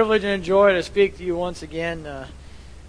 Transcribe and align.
privilege 0.00 0.24
and 0.24 0.42
joy 0.42 0.72
to 0.72 0.82
speak 0.82 1.18
to 1.18 1.22
you 1.22 1.36
once 1.36 1.62
again. 1.62 2.06
Uh, 2.06 2.26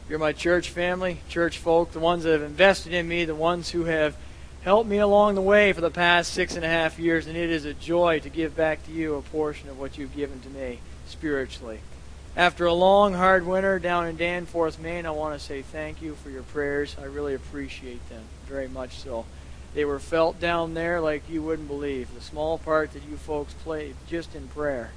you're 0.08 0.18
my 0.18 0.32
church 0.32 0.70
family, 0.70 1.20
church 1.28 1.58
folk, 1.58 1.92
the 1.92 2.00
ones 2.00 2.24
that 2.24 2.32
have 2.32 2.42
invested 2.42 2.94
in 2.94 3.06
me, 3.06 3.26
the 3.26 3.36
ones 3.36 3.70
who 3.70 3.84
have 3.84 4.16
helped 4.62 4.90
me 4.90 4.98
along 4.98 5.36
the 5.36 5.42
way 5.42 5.74
for 5.74 5.82
the 5.82 5.92
past 5.92 6.32
six 6.32 6.56
and 6.56 6.64
a 6.64 6.70
half 6.70 6.98
years, 6.98 7.28
and 7.28 7.36
it 7.36 7.50
is 7.50 7.66
a 7.66 7.74
joy 7.74 8.18
to 8.22 8.30
give 8.30 8.56
back 8.56 8.82
to 8.86 8.94
you 8.94 9.16
a 9.16 9.22
portion 9.22 9.68
of 9.68 9.78
what 9.78 9.98
you've 9.98 10.16
given 10.16 10.40
to 10.40 10.50
me 10.52 10.80
spiritually. 11.06 11.82
After 12.38 12.66
a 12.66 12.74
long, 12.74 13.14
hard 13.14 13.46
winter 13.46 13.78
down 13.78 14.08
in 14.08 14.16
Danforth, 14.16 14.80
Maine, 14.80 15.06
I 15.06 15.12
want 15.12 15.38
to 15.38 15.46
say 15.46 15.64
thank 15.64 16.02
you 16.02 16.16
for 16.16 16.30
your 16.30 16.44
prayers. 16.44 16.96
I 16.98 17.04
really 17.04 17.34
appreciate 17.34 18.08
them 18.08 18.24
very 18.48 18.70
much 18.70 19.00
so. 19.00 19.26
They 19.74 19.84
were 19.84 20.00
felt 20.00 20.40
down 20.40 20.76
there 20.76 21.02
like 21.02 21.30
you 21.30 21.42
wouldn't 21.42 21.68
believe. 21.68 22.16
The 22.16 22.22
small 22.22 22.58
part 22.58 22.94
that 22.94 23.04
you 23.04 23.18
folks 23.18 23.52
played 23.52 23.96
just 24.08 24.34
in 24.34 24.48
prayer 24.48 24.92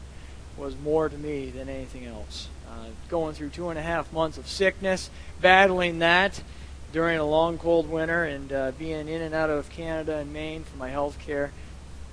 was 0.56 0.76
more 0.78 1.08
to 1.08 1.16
me 1.16 1.50
than 1.50 1.68
anything 1.68 2.06
else. 2.06 2.48
Uh, 2.68 2.86
going 3.08 3.34
through 3.34 3.50
two 3.50 3.68
and 3.68 3.78
a 3.78 3.82
half 3.82 4.12
months 4.12 4.38
of 4.38 4.48
sickness, 4.48 5.10
battling 5.40 5.98
that 6.00 6.42
during 6.92 7.18
a 7.18 7.24
long 7.24 7.58
cold 7.58 7.90
winter, 7.90 8.24
and 8.24 8.52
uh, 8.52 8.70
being 8.78 9.08
in 9.08 9.20
and 9.20 9.34
out 9.34 9.50
of 9.50 9.68
Canada 9.68 10.18
and 10.18 10.32
Maine 10.32 10.62
for 10.62 10.76
my 10.76 10.88
health 10.88 11.18
care, 11.18 11.50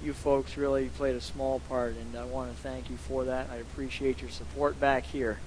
you 0.04 0.14
folks 0.14 0.58
really 0.58 0.88
played 0.98 1.16
a 1.16 1.22
small 1.22 1.59
part, 1.70 1.95
and 1.95 2.16
I 2.16 2.26
want 2.26 2.52
to 2.52 2.62
thank 2.64 2.90
you 2.90 2.98
for 2.98 3.26
that. 3.26 3.50
I 3.52 3.58
appreciate 3.58 4.22
your 4.22 4.31
support 4.31 4.80
back 4.80 5.03
here 5.03 5.38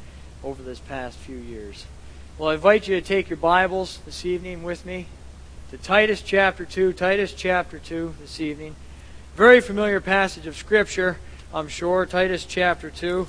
over 0.44 0.62
this 0.62 0.78
past 0.78 1.18
few 1.18 1.36
years. 1.36 1.86
Well, 2.38 2.50
I 2.50 2.54
invite 2.54 2.86
you 2.86 3.00
to 3.00 3.06
take 3.06 3.28
your 3.28 3.36
Bibles 3.36 3.98
this 4.04 4.24
evening 4.24 4.62
with 4.62 4.86
me 4.86 5.06
to 5.70 5.78
Titus 5.78 6.22
chapter 6.22 6.64
2. 6.64 6.92
Titus 6.92 7.32
chapter 7.32 7.80
2 7.80 8.14
this 8.20 8.40
evening. 8.40 8.76
Very 9.34 9.60
familiar 9.60 10.00
passage 10.00 10.46
of 10.46 10.54
Scripture. 10.54 11.18
I'm 11.54 11.68
sure, 11.68 12.04
Titus 12.04 12.44
chapter 12.44 12.90
2. 12.90 13.28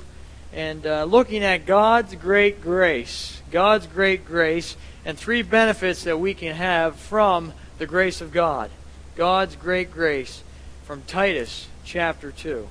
And 0.52 0.84
uh, 0.84 1.04
looking 1.04 1.44
at 1.44 1.64
God's 1.64 2.16
great 2.16 2.60
grace, 2.60 3.40
God's 3.52 3.86
great 3.86 4.26
grace, 4.26 4.76
and 5.04 5.16
three 5.16 5.42
benefits 5.42 6.02
that 6.02 6.18
we 6.18 6.34
can 6.34 6.56
have 6.56 6.96
from 6.96 7.52
the 7.78 7.86
grace 7.86 8.20
of 8.20 8.32
God. 8.32 8.72
God's 9.14 9.54
great 9.54 9.92
grace 9.92 10.42
from 10.82 11.02
Titus 11.02 11.68
chapter 11.84 12.32
2. 12.32 12.66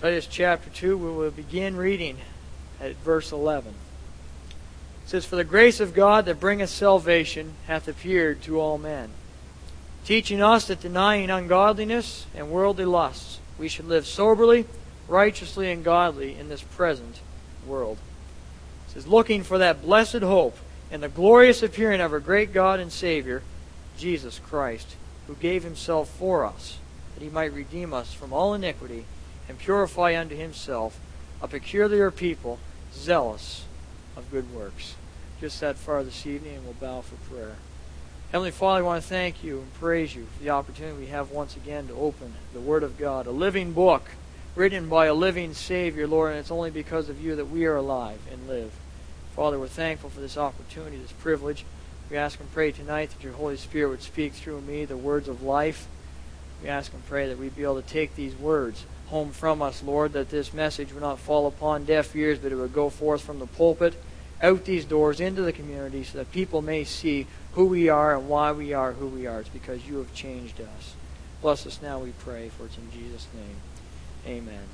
Titus 0.00 0.28
chapter 0.28 0.70
2, 0.70 0.96
we 0.96 1.10
will 1.10 1.32
begin 1.32 1.74
reading 1.74 2.16
at 2.80 2.94
verse 2.98 3.32
11. 3.32 3.70
It 3.70 5.08
says, 5.08 5.24
For 5.24 5.34
the 5.34 5.42
grace 5.42 5.80
of 5.80 5.92
God 5.92 6.24
that 6.26 6.38
bringeth 6.38 6.70
salvation 6.70 7.54
hath 7.66 7.88
appeared 7.88 8.42
to 8.42 8.60
all 8.60 8.78
men, 8.78 9.10
teaching 10.04 10.40
us 10.40 10.68
that 10.68 10.80
denying 10.80 11.30
ungodliness 11.30 12.26
and 12.32 12.48
worldly 12.48 12.84
lusts, 12.84 13.40
we 13.58 13.68
should 13.68 13.86
live 13.86 14.06
soberly, 14.06 14.66
righteously, 15.08 15.70
and 15.70 15.84
godly 15.84 16.38
in 16.38 16.48
this 16.48 16.62
present 16.62 17.20
world. 17.66 17.98
It 18.88 18.92
says, 18.92 19.06
looking 19.06 19.42
for 19.42 19.58
that 19.58 19.82
blessed 19.82 20.22
hope 20.22 20.56
and 20.90 21.02
the 21.02 21.08
glorious 21.08 21.62
appearing 21.62 22.00
of 22.00 22.12
our 22.12 22.20
great 22.20 22.52
God 22.52 22.80
and 22.80 22.92
Savior, 22.92 23.42
Jesus 23.98 24.38
Christ, 24.38 24.96
who 25.26 25.34
gave 25.34 25.64
himself 25.64 26.08
for 26.08 26.44
us, 26.44 26.78
that 27.14 27.22
he 27.22 27.30
might 27.30 27.52
redeem 27.52 27.92
us 27.92 28.12
from 28.12 28.32
all 28.32 28.54
iniquity 28.54 29.04
and 29.48 29.58
purify 29.58 30.18
unto 30.18 30.36
himself 30.36 31.00
a 31.42 31.48
peculiar 31.48 32.10
people, 32.10 32.58
zealous 32.92 33.64
of 34.16 34.30
good 34.30 34.54
works. 34.54 34.94
Just 35.40 35.60
that 35.60 35.76
far 35.76 36.02
this 36.02 36.26
evening, 36.26 36.56
and 36.56 36.64
we'll 36.64 36.74
bow 36.74 37.02
for 37.02 37.16
prayer. 37.30 37.56
Heavenly 38.32 38.50
Father, 38.50 38.80
I 38.80 38.82
want 38.82 39.02
to 39.02 39.08
thank 39.08 39.44
you 39.44 39.60
and 39.60 39.74
praise 39.74 40.12
you 40.12 40.24
for 40.24 40.42
the 40.42 40.50
opportunity 40.50 40.98
we 40.98 41.06
have 41.06 41.30
once 41.30 41.54
again 41.54 41.86
to 41.86 41.94
open 41.94 42.34
the 42.52 42.60
Word 42.60 42.82
of 42.82 42.98
God, 42.98 43.28
a 43.28 43.30
living 43.30 43.72
book 43.72 44.02
written 44.56 44.88
by 44.88 45.06
a 45.06 45.14
living 45.14 45.54
Savior, 45.54 46.08
Lord, 46.08 46.32
and 46.32 46.40
it's 46.40 46.50
only 46.50 46.72
because 46.72 47.08
of 47.08 47.20
you 47.20 47.36
that 47.36 47.48
we 47.48 47.66
are 47.66 47.76
alive 47.76 48.18
and 48.30 48.48
live. 48.48 48.72
Father, 49.36 49.60
we're 49.60 49.68
thankful 49.68 50.10
for 50.10 50.18
this 50.18 50.36
opportunity, 50.36 50.96
this 50.96 51.12
privilege. 51.12 51.64
We 52.10 52.16
ask 52.16 52.40
and 52.40 52.52
pray 52.52 52.72
tonight 52.72 53.10
that 53.10 53.22
your 53.22 53.34
Holy 53.34 53.56
Spirit 53.56 53.90
would 53.90 54.02
speak 54.02 54.32
through 54.32 54.60
me 54.62 54.84
the 54.84 54.96
words 54.96 55.28
of 55.28 55.44
life. 55.44 55.86
We 56.64 56.68
ask 56.68 56.92
and 56.92 57.06
pray 57.06 57.28
that 57.28 57.38
we'd 57.38 57.54
be 57.54 57.62
able 57.62 57.80
to 57.80 57.88
take 57.88 58.16
these 58.16 58.34
words 58.34 58.86
home 59.06 59.30
from 59.30 59.62
us, 59.62 59.84
Lord, 59.84 60.14
that 60.14 60.30
this 60.30 60.52
message 60.52 60.92
would 60.92 61.02
not 61.02 61.20
fall 61.20 61.46
upon 61.46 61.84
deaf 61.84 62.14
ears, 62.16 62.40
but 62.40 62.50
it 62.50 62.56
would 62.56 62.74
go 62.74 62.90
forth 62.90 63.20
from 63.20 63.38
the 63.38 63.46
pulpit, 63.46 63.94
out 64.42 64.64
these 64.64 64.84
doors, 64.84 65.20
into 65.20 65.42
the 65.42 65.52
community, 65.52 66.04
so 66.04 66.18
that 66.18 66.32
people 66.32 66.62
may 66.62 66.84
see 66.84 67.26
who 67.52 67.66
we 67.66 67.88
are 67.88 68.16
and 68.16 68.28
why 68.28 68.52
we 68.52 68.72
are 68.72 68.92
who 68.92 69.06
we 69.06 69.26
are. 69.26 69.40
It's 69.40 69.48
because 69.48 69.86
you 69.86 69.98
have 69.98 70.12
changed 70.14 70.60
us. 70.60 70.94
Bless 71.40 71.66
us 71.66 71.80
now, 71.82 71.98
we 71.98 72.12
pray, 72.18 72.50
for 72.50 72.66
it's 72.66 72.76
in 72.76 72.90
Jesus' 72.90 73.26
name. 73.34 74.36
Amen. 74.36 74.64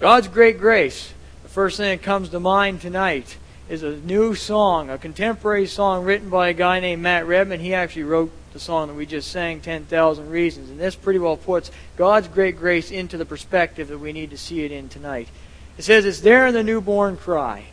God's 0.00 0.28
great 0.28 0.58
grace. 0.58 1.12
The 1.42 1.48
first 1.48 1.76
thing 1.76 1.96
that 1.96 2.04
comes 2.04 2.30
to 2.30 2.40
mind 2.40 2.80
tonight 2.80 3.36
is 3.68 3.82
a 3.82 3.96
new 3.96 4.34
song, 4.34 4.90
a 4.90 4.98
contemporary 4.98 5.66
song 5.66 6.04
written 6.04 6.28
by 6.28 6.48
a 6.48 6.54
guy 6.54 6.80
named 6.80 7.02
Matt 7.02 7.26
Redman. 7.26 7.60
He 7.60 7.74
actually 7.74 8.02
wrote 8.02 8.32
the 8.52 8.60
song 8.60 8.88
that 8.88 8.94
we 8.94 9.06
just 9.06 9.30
sang, 9.30 9.60
10,000 9.60 10.30
Reasons. 10.30 10.70
And 10.70 10.78
this 10.78 10.94
pretty 10.94 11.18
well 11.18 11.36
puts 11.36 11.70
God's 11.96 12.28
great 12.28 12.56
grace 12.56 12.90
into 12.90 13.16
the 13.16 13.24
perspective 13.24 13.88
that 13.88 13.98
we 13.98 14.12
need 14.12 14.30
to 14.30 14.38
see 14.38 14.64
it 14.64 14.72
in 14.72 14.88
tonight. 14.88 15.28
It 15.76 15.82
says, 15.82 16.04
It's 16.04 16.20
there 16.20 16.46
in 16.46 16.54
the 16.54 16.62
newborn 16.62 17.16
cry. 17.16 17.66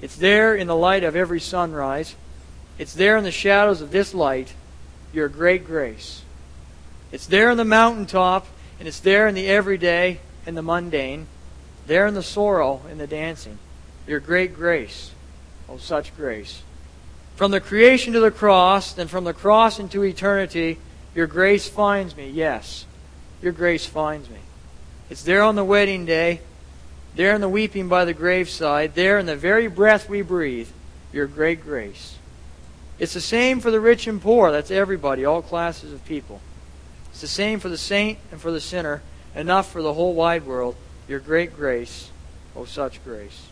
It's 0.00 0.16
there 0.16 0.54
in 0.54 0.66
the 0.66 0.76
light 0.76 1.04
of 1.04 1.16
every 1.16 1.40
sunrise. 1.40 2.16
It's 2.78 2.94
there 2.94 3.16
in 3.16 3.24
the 3.24 3.30
shadows 3.30 3.80
of 3.80 3.90
this 3.90 4.14
light, 4.14 4.54
your 5.12 5.28
great 5.28 5.64
grace. 5.66 6.22
It's 7.12 7.26
there 7.26 7.50
in 7.50 7.56
the 7.56 7.64
mountaintop, 7.64 8.46
and 8.78 8.88
it's 8.88 9.00
there 9.00 9.28
in 9.28 9.34
the 9.34 9.46
everyday 9.46 10.20
and 10.46 10.56
the 10.56 10.62
mundane, 10.62 11.26
there 11.86 12.06
in 12.06 12.14
the 12.14 12.22
sorrow 12.22 12.82
and 12.90 12.98
the 12.98 13.06
dancing, 13.06 13.58
your 14.06 14.20
great 14.20 14.54
grace. 14.54 15.12
Oh, 15.68 15.78
such 15.78 16.14
grace. 16.16 16.62
From 17.36 17.50
the 17.50 17.60
creation 17.60 18.12
to 18.12 18.20
the 18.20 18.30
cross, 18.30 18.92
then 18.92 19.08
from 19.08 19.24
the 19.24 19.32
cross 19.32 19.78
into 19.78 20.02
eternity, 20.02 20.78
your 21.14 21.26
grace 21.26 21.68
finds 21.68 22.16
me. 22.16 22.28
Yes, 22.28 22.86
your 23.40 23.52
grace 23.52 23.86
finds 23.86 24.28
me. 24.28 24.40
It's 25.10 25.22
there 25.22 25.42
on 25.42 25.54
the 25.54 25.64
wedding 25.64 26.04
day, 26.04 26.40
there 27.16 27.34
in 27.34 27.40
the 27.40 27.48
weeping 27.48 27.88
by 27.88 28.04
the 28.04 28.14
graveside, 28.14 28.94
there 28.94 29.18
in 29.18 29.26
the 29.26 29.36
very 29.36 29.68
breath 29.68 30.08
we 30.08 30.22
breathe, 30.22 30.68
your 31.12 31.26
great 31.26 31.62
grace. 31.62 32.18
It's 32.98 33.14
the 33.14 33.20
same 33.20 33.60
for 33.60 33.70
the 33.70 33.80
rich 33.80 34.06
and 34.06 34.20
poor. 34.20 34.50
That's 34.52 34.70
everybody, 34.70 35.24
all 35.24 35.42
classes 35.42 35.92
of 35.92 36.04
people. 36.04 36.40
It's 37.10 37.20
the 37.20 37.26
same 37.26 37.60
for 37.60 37.68
the 37.68 37.78
saint 37.78 38.18
and 38.30 38.40
for 38.40 38.50
the 38.50 38.60
sinner, 38.60 39.02
enough 39.34 39.70
for 39.70 39.82
the 39.82 39.94
whole 39.94 40.14
wide 40.14 40.46
world. 40.46 40.76
Your 41.08 41.20
great 41.20 41.54
grace, 41.54 42.10
oh, 42.56 42.64
such 42.64 43.02
grace. 43.04 43.48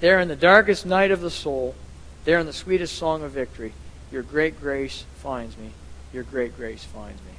There 0.00 0.20
in 0.20 0.28
the 0.28 0.36
darkest 0.36 0.86
night 0.86 1.10
of 1.10 1.20
the 1.20 1.30
soul, 1.30 1.74
there 2.24 2.38
in 2.38 2.46
the 2.46 2.52
sweetest 2.52 2.96
song 2.96 3.22
of 3.22 3.32
victory, 3.32 3.72
your 4.10 4.22
great 4.22 4.60
grace 4.60 5.04
finds 5.16 5.56
me. 5.58 5.70
Your 6.12 6.22
great 6.22 6.56
grace 6.56 6.84
finds 6.84 7.20
me. 7.22 7.32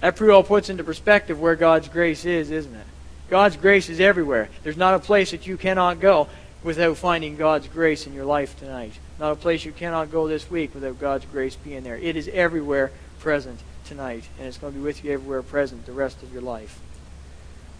That 0.00 0.16
pretty 0.16 0.30
well 0.30 0.42
puts 0.42 0.70
into 0.70 0.84
perspective 0.84 1.40
where 1.40 1.56
God's 1.56 1.88
grace 1.88 2.24
is, 2.24 2.50
isn't 2.50 2.74
it? 2.74 2.86
God's 3.28 3.56
grace 3.56 3.88
is 3.88 4.00
everywhere. 4.00 4.48
There's 4.62 4.76
not 4.76 4.94
a 4.94 4.98
place 4.98 5.30
that 5.30 5.46
you 5.46 5.56
cannot 5.56 6.00
go 6.00 6.28
without 6.62 6.96
finding 6.96 7.36
God's 7.36 7.68
grace 7.68 8.06
in 8.06 8.12
your 8.14 8.24
life 8.24 8.58
tonight. 8.58 8.92
Not 9.18 9.32
a 9.32 9.36
place 9.36 9.64
you 9.64 9.72
cannot 9.72 10.10
go 10.10 10.28
this 10.28 10.50
week 10.50 10.74
without 10.74 10.98
God's 10.98 11.24
grace 11.26 11.56
being 11.56 11.84
there. 11.84 11.96
It 11.96 12.16
is 12.16 12.28
everywhere 12.28 12.90
present 13.20 13.60
tonight, 13.84 14.24
and 14.38 14.46
it's 14.46 14.58
going 14.58 14.72
to 14.72 14.78
be 14.78 14.84
with 14.84 15.04
you 15.04 15.12
everywhere 15.12 15.42
present 15.42 15.86
the 15.86 15.92
rest 15.92 16.22
of 16.22 16.32
your 16.32 16.42
life. 16.42 16.80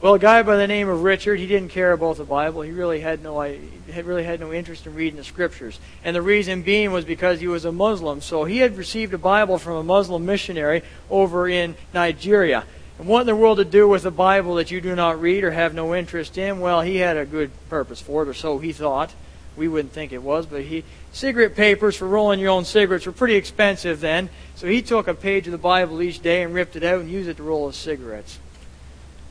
Well, 0.00 0.14
a 0.14 0.18
guy 0.18 0.42
by 0.42 0.56
the 0.56 0.66
name 0.66 0.90
of 0.90 1.02
Richard, 1.02 1.38
he 1.38 1.46
didn't 1.46 1.70
care 1.70 1.92
about 1.92 2.18
the 2.18 2.24
Bible. 2.24 2.60
He 2.60 2.72
really 2.72 3.00
had 3.00 3.22
no 3.22 3.40
he 3.40 4.02
really 4.02 4.24
had 4.24 4.38
no 4.38 4.52
interest 4.52 4.86
in 4.86 4.94
reading 4.94 5.16
the 5.16 5.24
scriptures. 5.24 5.80
And 6.04 6.14
the 6.14 6.20
reason 6.20 6.60
being 6.60 6.92
was 6.92 7.06
because 7.06 7.40
he 7.40 7.46
was 7.46 7.64
a 7.64 7.72
Muslim. 7.72 8.20
So 8.20 8.44
he 8.44 8.58
had 8.58 8.76
received 8.76 9.14
a 9.14 9.18
Bible 9.18 9.56
from 9.56 9.76
a 9.76 9.82
Muslim 9.82 10.26
missionary 10.26 10.82
over 11.08 11.48
in 11.48 11.74
Nigeria. 11.94 12.64
And 12.98 13.08
what 13.08 13.22
in 13.22 13.26
the 13.26 13.34
world 13.34 13.58
to 13.58 13.64
do 13.64 13.88
with 13.88 14.04
a 14.04 14.10
Bible 14.10 14.54
that 14.56 14.70
you 14.70 14.80
do 14.80 14.94
not 14.94 15.20
read 15.20 15.42
or 15.42 15.50
have 15.50 15.74
no 15.74 15.94
interest 15.94 16.38
in? 16.38 16.60
Well, 16.60 16.82
he 16.82 16.96
had 16.96 17.16
a 17.16 17.26
good 17.26 17.50
purpose 17.68 18.00
for 18.00 18.22
it, 18.22 18.28
or 18.28 18.34
so 18.34 18.58
he 18.58 18.72
thought. 18.72 19.12
We 19.56 19.68
wouldn't 19.68 19.92
think 19.92 20.12
it 20.12 20.22
was, 20.22 20.46
but 20.46 20.62
he 20.62 20.84
cigarette 21.12 21.54
papers 21.54 21.96
for 21.96 22.08
rolling 22.08 22.40
your 22.40 22.50
own 22.50 22.64
cigarettes 22.64 23.06
were 23.06 23.12
pretty 23.12 23.36
expensive 23.36 24.00
then. 24.00 24.30
So 24.56 24.66
he 24.66 24.82
took 24.82 25.06
a 25.06 25.14
page 25.14 25.46
of 25.46 25.52
the 25.52 25.58
Bible 25.58 26.02
each 26.02 26.20
day 26.22 26.42
and 26.42 26.52
ripped 26.52 26.76
it 26.76 26.82
out 26.82 27.00
and 27.00 27.10
used 27.10 27.28
it 27.28 27.36
to 27.36 27.42
roll 27.42 27.68
his 27.68 27.76
cigarettes. 27.76 28.38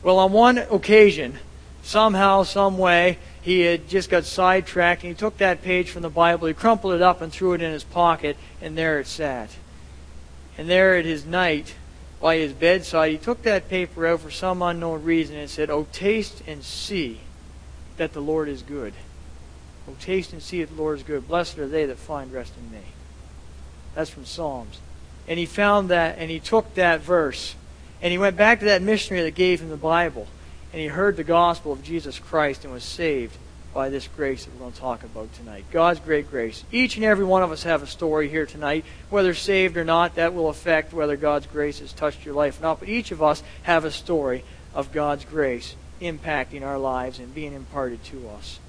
Well, 0.02 0.20
on 0.20 0.32
one 0.32 0.58
occasion, 0.58 1.40
somehow, 1.82 2.44
some 2.44 2.78
way, 2.78 3.20
he 3.42 3.62
had 3.62 3.90
just 3.90 4.10
got 4.10 4.24
sidetracked 4.24 5.04
and 5.04 5.10
he 5.12 5.16
took 5.16 5.38
that 5.38 5.62
page 5.62 5.90
from 5.90 6.02
the 6.02 6.10
Bible, 6.10 6.48
he 6.48 6.54
crumpled 6.54 6.94
it 6.94 7.02
up 7.02 7.22
and 7.22 7.32
threw 7.32 7.54
it 7.54 7.62
in 7.62 7.72
his 7.72 7.84
pocket, 7.84 8.38
and 8.62 8.78
there 8.78 9.00
it 9.00 9.08
sat. 9.08 9.50
And 10.58 10.70
there 10.70 10.96
at 10.96 11.06
his 11.06 11.26
night, 11.26 11.76
by 12.24 12.38
his 12.38 12.54
bedside, 12.54 13.12
he 13.12 13.18
took 13.18 13.42
that 13.42 13.68
paper 13.68 14.08
out 14.08 14.22
for 14.22 14.32
some 14.32 14.62
unknown 14.62 15.04
reason 15.04 15.36
and 15.36 15.50
said, 15.50 15.70
Oh, 15.70 15.88
taste 15.92 16.42
and 16.48 16.64
see 16.64 17.20
that 17.98 18.14
the 18.14 18.22
Lord 18.22 18.48
is 18.48 18.62
good. 18.62 18.94
Oh, 19.90 19.96
taste 20.00 20.32
and 20.32 20.42
see 20.42 20.64
that 20.64 20.74
the 20.74 20.82
Lord 20.82 21.00
is 21.00 21.04
good. 21.04 21.28
Blessed 21.28 21.58
are 21.60 21.68
they 21.68 21.86
that 21.86 21.98
find 21.98 22.32
rest 22.32 22.54
in 22.58 22.72
me. 22.72 22.86
That's 23.94 24.10
from 24.10 24.24
Psalms. 24.24 24.80
And 25.28 25.38
he 25.38 25.46
found 25.46 25.90
that, 25.90 26.18
and 26.18 26.32
he 26.32 26.40
took 26.40 26.76
that 26.76 27.02
verse, 27.02 27.56
and 28.02 28.14
he 28.14 28.18
went 28.18 28.38
back 28.38 28.60
to 28.60 28.66
that 28.68 28.82
missionary 28.82 29.26
that 29.26 29.36
gave 29.36 29.60
him 29.62 29.68
the 29.68 29.76
Bible. 29.76 30.28
and 30.72 30.80
he 30.82 30.88
heard 30.88 31.18
the 31.18 31.26
gospel 31.26 31.74
of 31.74 31.84
Jesus 31.84 32.20
Christ 32.20 32.64
and 32.64 32.72
was 32.72 32.86
saved 32.86 33.38
by 33.74 33.90
this 33.90 34.08
grace 34.08 34.46
that 34.46 34.54
we're 34.54 34.60
going 34.60 34.72
to 34.74 34.80
talk 34.80 35.04
about 35.04 35.34
tonight. 35.34 35.66
God's 35.72 36.00
great 36.00 36.30
grace. 36.30 36.64
Each 36.72 36.96
and 36.96 37.06
every 37.06 37.26
one 37.26 37.44
of 37.44 37.52
us 37.52 37.64
have 37.64 37.82
a 37.82 37.88
story 37.88 38.30
here 38.30 38.46
tonight. 38.46 38.86
Whether 39.10 39.34
saved 39.34 39.78
or 39.78 39.84
not, 39.84 40.16
that 40.16 40.34
will 40.34 40.50
affect 40.50 40.94
whether 40.94 41.18
God's 41.18 41.48
grace 41.48 41.80
has 41.80 41.94
touched 41.94 42.26
your 42.26 42.36
life 42.36 42.60
or 42.60 42.64
not. 42.64 42.80
But 42.80 42.90
each 42.90 43.12
of 43.12 43.24
us 43.24 43.44
have 43.64 43.86
a 43.86 43.92
story 43.92 44.44
of 44.74 44.92
God's 44.92 45.26
grace 45.26 45.76
impacting 46.02 46.64
our 46.64 46.78
lives 46.78 47.20
and 47.20 47.34
being 47.34 47.54
imparted 47.54 48.04
to 48.06 48.30
us. 48.30 48.60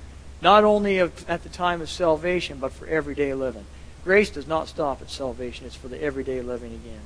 Not 0.40 0.64
only 0.64 0.98
at 0.98 1.42
the 1.42 1.48
time 1.48 1.80
of 1.80 1.90
salvation, 1.90 2.58
but 2.58 2.72
for 2.72 2.86
everyday 2.86 3.34
living. 3.34 3.66
Grace 4.04 4.30
does 4.30 4.46
not 4.46 4.68
stop 4.68 5.00
at 5.00 5.10
salvation, 5.10 5.64
it's 5.66 5.74
for 5.74 5.88
the 5.88 6.02
everyday 6.02 6.42
living 6.42 6.74
again. 6.74 7.00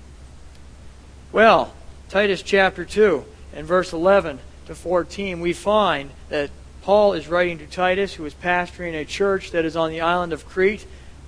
Well, 1.30 1.72
Titus 2.08 2.42
chapter 2.42 2.84
2 2.84 3.24
and 3.54 3.66
verse 3.66 3.92
11 3.92 4.40
to 4.66 4.74
14, 4.74 5.40
we 5.40 5.52
find 5.52 6.10
that 6.28 6.50
Paul 6.88 7.12
is 7.12 7.29
writing 7.29 7.58
to 7.58 7.67
Titus, 7.67 8.14
who 8.14 8.25
is 8.25 8.32
pastoring 8.32 8.99
a 8.99 9.05
church 9.05 9.50
that 9.50 9.67
is 9.67 9.76
on 9.76 9.90
the 9.90 10.00
island 10.00 10.32
of 10.32 10.49
Crete. 10.49 10.87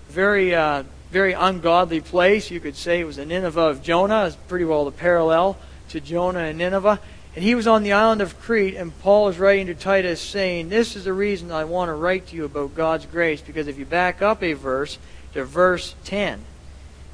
Very, 0.09 0.55
uh, 0.55 0.85
very 1.11 1.35
ungodly 1.35 2.01
place. 2.01 2.51
You 2.51 2.61
could 2.61 2.77
say 2.77 3.01
it 3.01 3.05
was 3.05 3.19
a 3.19 3.27
Nineveh 3.27 3.61
of 3.61 3.83
Jonah. 3.83 4.25
It's 4.25 4.37
pretty 4.37 4.65
well 4.65 4.87
the 4.87 4.91
parallel 4.91 5.59
to 5.91 6.01
Jonah 6.01 6.45
and 6.45 6.57
Nineveh. 6.57 6.99
And 7.35 7.45
he 7.45 7.55
was 7.55 7.67
on 7.67 7.83
the 7.83 7.93
island 7.93 8.23
of 8.23 8.41
Crete, 8.41 8.75
and 8.75 8.99
Paul 9.01 9.29
is 9.29 9.39
writing 9.39 9.67
to 9.67 9.75
Titus 9.75 10.19
saying, 10.23 10.71
This 10.71 10.97
is 10.97 11.05
the 11.05 11.13
reason 11.13 11.53
I 11.53 11.65
want 11.65 11.91
to 11.91 11.95
write 11.95 12.29
to 12.29 12.37
you 12.37 12.47
about 12.47 12.75
God's 12.75 13.05
grace, 13.05 13.43
because 13.43 13.67
if 13.67 13.79
you 13.79 13.85
back 13.85 14.23
up 14.23 14.43
a 14.43 14.55
verse 14.55 14.97
to 15.35 15.45
verse 15.45 15.95
10, 16.05 16.43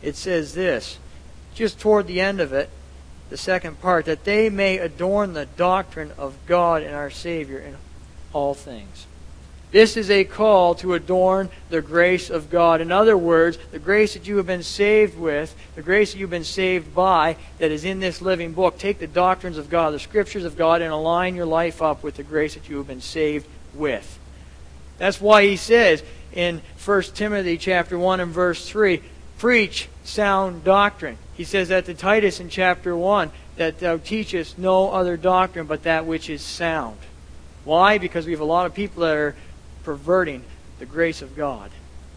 it 0.03 0.15
says 0.15 0.55
this, 0.55 1.01
just 1.57 1.81
toward 1.81 2.07
the 2.07 2.21
end 2.21 2.41
of 2.41 2.53
it, 2.53 2.71
the 3.29 3.37
second 3.37 3.81
part, 3.81 4.05
that 4.05 4.23
they 4.23 4.49
may 4.51 4.79
adorn 4.79 5.33
the 5.33 5.47
doctrine 5.47 6.13
of 6.17 6.37
God 6.47 6.85
and 6.85 6.95
our 6.95 7.11
Savior 7.11 7.59
in 7.59 7.75
all 8.37 8.53
things. 8.53 9.07
This 9.73 9.97
is 9.97 10.11
a 10.11 10.25
call 10.25 10.75
to 10.77 10.93
adorn 10.93 11.49
the 11.71 11.81
grace 11.81 12.29
of 12.29 12.51
God. 12.51 12.83
In 12.83 12.93
other 12.93 13.17
words, 13.17 13.59
the 13.73 13.79
grace 13.79 14.13
that 14.13 14.29
you 14.29 14.37
have 14.37 14.47
been 14.47 14.63
saved 14.63 15.19
with, 15.19 15.57
the 15.75 15.83
grace 15.83 16.13
that 16.13 16.19
you've 16.19 16.31
been 16.31 16.45
saved 16.45 16.95
by, 16.95 17.37
that 17.59 17.71
is 17.71 17.85
in 17.85 17.99
this 17.99 18.21
living 18.21 18.53
book. 18.53 18.79
Take 18.79 18.99
the 18.99 19.07
doctrines 19.07 19.57
of 19.57 19.71
God, 19.71 19.95
the 19.95 19.99
scriptures 19.99 20.45
of 20.45 20.57
God, 20.57 20.83
and 20.83 20.93
align 20.93 21.35
your 21.35 21.47
life 21.47 21.81
up 21.81 22.03
with 22.03 22.17
the 22.17 22.23
grace 22.23 22.55
that 22.55 22.69
you 22.69 22.77
have 22.77 22.87
been 22.87 23.01
saved 23.01 23.47
with. 23.75 24.19
That's 24.99 25.21
why 25.21 25.45
he 25.45 25.57
says 25.57 26.03
in 26.33 26.61
1 26.85 27.03
Timothy 27.15 27.57
chapter 27.57 27.99
1 27.99 28.21
and 28.21 28.33
verse 28.33 28.69
3, 28.69 29.03
preach 29.39 29.89
sound 30.05 30.63
doctrine. 30.63 31.17
He 31.35 31.45
says 31.45 31.69
that 31.69 31.87
to 31.87 31.95
Titus 31.95 32.39
in 32.39 32.51
chapter 32.51 32.95
1, 32.95 33.31
that 33.57 33.81
thou 33.81 33.97
teachest 33.97 34.59
no 34.59 34.91
other 34.91 35.17
doctrine 35.17 35.67
but 35.67 35.85
that 35.85 36.05
which 36.05 36.29
is 36.29 36.43
sound. 36.43 36.99
Why? 37.67 37.99
Because 37.99 38.27
we 38.27 38.33
have 38.33 38.41
a 38.41 38.45
lot 38.45 38.67
of 38.67 38.75
people 38.75 39.03
that 39.03 39.17
are 39.17 39.35
perverting 39.83 40.45
the 40.79 40.87
grace 40.87 41.21
of 41.21 41.37
God. 41.37 41.73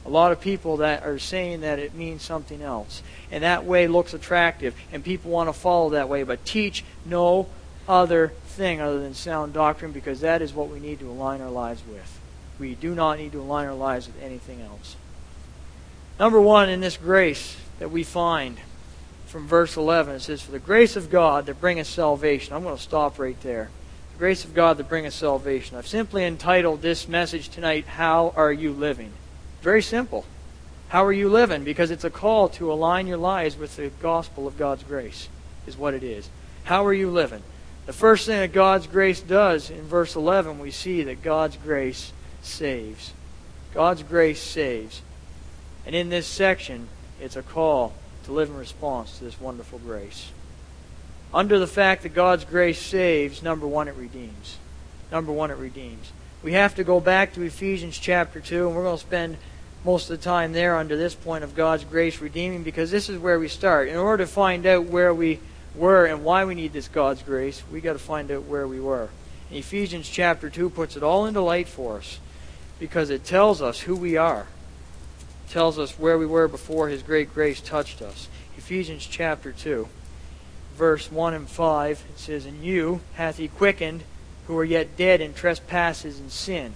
A 0.06 0.10
lot 0.10 0.32
of 0.32 0.40
people 0.40 0.78
that 0.78 1.04
are 1.04 1.18
saying 1.18 1.62
that 1.62 1.80
it 1.80 1.96
means 1.96 2.22
something 2.22 2.62
else. 2.62 3.02
And 3.32 3.44
that 3.44 3.66
way 3.66 3.88
looks 3.88 4.14
attractive, 4.14 4.76
and 4.94 5.04
people 5.04 5.32
want 5.32 5.50
to 5.50 5.54
follow 5.54 5.90
that 5.90 6.08
way. 6.08 6.22
But 6.22 6.46
teach 6.46 6.86
no 7.04 7.50
other 7.88 8.32
thing 8.46 8.80
other 8.80 9.00
than 9.00 9.16
sound 9.16 9.54
doctrine 9.54 9.92
because 9.92 10.22
that 10.22 10.44
is 10.44 10.54
what 10.54 10.70
we 10.70 10.80
need 10.80 11.00
to 11.00 11.10
align 11.10 11.42
our 11.42 11.50
lives 11.50 11.82
with. 11.90 12.20
We 12.60 12.76
do 12.76 12.94
not 12.94 13.18
need 13.18 13.32
to 13.32 13.42
align 13.42 13.68
our 13.68 13.74
lives 13.74 14.06
with 14.06 14.22
anything 14.22 14.62
else. 14.62 14.98
Number 16.20 16.40
one, 16.40 16.70
in 16.70 16.80
this 16.80 16.96
grace 16.96 17.58
that 17.80 17.90
we 17.90 18.04
find 18.04 18.60
from 19.26 19.48
verse 19.48 19.76
11, 19.76 20.16
it 20.16 20.20
says, 20.20 20.44
For 20.44 20.52
the 20.52 20.60
grace 20.60 20.96
of 20.96 21.10
God 21.10 21.48
that 21.48 21.60
bringeth 21.60 21.88
salvation. 21.88 22.54
I'm 22.54 22.62
going 22.62 22.78
to 22.78 22.82
stop 22.82 23.18
right 23.18 23.40
there 23.42 23.72
grace 24.20 24.44
of 24.44 24.54
God 24.54 24.76
that 24.76 24.90
bringeth 24.90 25.14
salvation. 25.14 25.78
I've 25.78 25.88
simply 25.88 26.26
entitled 26.26 26.82
this 26.82 27.08
message 27.08 27.48
tonight, 27.48 27.86
How 27.86 28.34
Are 28.36 28.52
You 28.52 28.74
Living? 28.74 29.14
Very 29.62 29.82
simple. 29.82 30.26
How 30.90 31.06
are 31.06 31.14
you 31.14 31.30
living? 31.30 31.64
Because 31.64 31.90
it's 31.90 32.04
a 32.04 32.10
call 32.10 32.50
to 32.50 32.70
align 32.70 33.08
your 33.08 33.18
lives 33.18 33.56
with 33.56 33.78
the 33.78 33.88
gospel 34.02 34.46
of 34.46 34.58
God's 34.58 34.84
grace, 34.84 35.30
is 35.66 35.78
what 35.78 35.94
it 35.94 36.04
is. 36.04 36.30
How 36.66 36.86
are 36.86 36.94
you 36.94 37.10
living? 37.10 37.42
The 37.86 37.94
first 37.94 38.26
thing 38.26 38.42
that 38.42 38.52
God's 38.52 38.88
grace 38.88 39.22
does 39.22 39.70
in 39.70 39.84
verse 39.84 40.18
11, 40.18 40.60
we 40.60 40.72
see 40.72 41.02
that 41.04 41.24
God's 41.24 41.56
grace 41.56 42.12
saves. 42.42 43.14
God's 43.74 44.04
grace 44.04 44.42
saves. 44.42 45.02
And 45.86 45.96
in 45.96 46.10
this 46.10 46.28
section, 46.28 46.90
it's 47.22 47.38
a 47.38 47.42
call 47.42 47.94
to 48.26 48.34
live 48.34 48.50
in 48.50 48.58
response 48.58 49.18
to 49.18 49.24
this 49.24 49.40
wonderful 49.40 49.80
grace 49.80 50.32
under 51.34 51.60
the 51.60 51.68
fact 51.68 52.04
that 52.04 52.14
God's 52.14 52.46
grace 52.46 52.80
saves, 52.80 53.44
number 53.44 53.68
one, 53.68 53.88
it 53.88 53.96
redeems. 53.96 54.58
Number 55.12 55.32
one, 55.32 55.52
it 55.52 55.58
redeems. 55.58 56.12
We 56.42 56.54
have 56.54 56.76
to 56.76 56.84
go 56.84 57.00
back 57.00 57.34
to 57.34 57.42
Ephesians 57.42 57.98
chapter 57.98 58.40
2, 58.40 58.68
and 58.68 58.76
we're 58.76 58.84
going 58.84 58.98
to 58.98 59.04
spend 59.04 59.38
most 59.84 60.10
of 60.10 60.18
the 60.18 60.24
time 60.24 60.54
there 60.54 60.76
under 60.76 60.98
this 60.98 61.16
point 61.16 61.44
of 61.44 61.56
God's 61.56 61.84
grace 61.84 62.20
redeeming 62.20 62.64
because 62.64 62.92
this 62.92 63.10
is 63.10 63.18
where 63.18 63.40
we 63.40 63.48
start. 63.48 63.88
In 63.88 63.96
order 63.96 64.24
to 64.24 64.32
find 64.32 64.66
out 64.66 64.86
where 64.86 65.14
we 65.14 65.40
were 65.76 66.06
and 66.06 66.24
why 66.24 66.46
we 66.46 66.56
need 66.56 66.74
this 66.74 66.88
God's 66.88 67.22
grace, 67.22 67.64
we 67.72 67.82
got 67.82 67.94
to 67.94 68.00
find 68.00 68.32
out 68.32 68.44
where 68.44 68.68
we 68.68 68.80
were. 68.80 69.10
And 69.50 69.58
Ephesians 69.58 70.10
chapter 70.10 70.50
2 70.50 70.70
puts 70.70 70.96
it 70.96 71.04
all 71.04 71.26
into 71.26 71.42
light 71.42 71.68
for 71.68 71.98
us 71.98 72.20
because 72.80 73.10
it 73.10 73.24
tells 73.24 73.62
us 73.62 73.82
who 73.82 73.96
we 73.96 74.18
are. 74.18 74.48
It 75.48 75.52
tells 75.52 75.78
us 75.78 76.00
where 76.00 76.18
we 76.18 76.26
were 76.26 76.48
before 76.48 76.90
his 76.90 77.04
great 77.04 77.34
grace 77.34 77.62
touched 77.62 78.02
us. 78.02 78.28
Ephesians 78.58 79.06
chapter 79.06 79.52
2 79.52 79.88
verse 80.80 81.12
1 81.12 81.34
and 81.36 81.48
5, 81.48 82.06
it 82.10 82.20
says, 82.20 82.46
And 82.46 82.64
you 82.64 83.02
hath 83.14 83.38
he 83.38 83.50
quickened 83.50 84.04
who 84.48 84.56
were 84.56 84.64
yet 84.64 84.98
dead 84.98 85.22
in 85.22 85.36
trespasses 85.36 86.20
and 86.20 86.32
sin. 86.32 86.74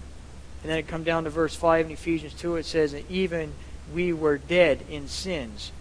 And 0.62 0.72
then 0.72 0.78
it 0.78 0.88
come 0.88 1.04
down 1.04 1.24
to 1.24 1.32
verse 1.32 1.56
5 1.56 1.88
in 1.88 1.92
Ephesians 1.92 2.34
2, 2.36 2.58
it 2.58 2.66
says, 2.66 2.94
And 2.94 3.10
even 3.10 3.54
we 3.92 4.14
were 4.14 4.38
dead 4.38 4.84
in 4.90 5.08
sins 5.08 5.72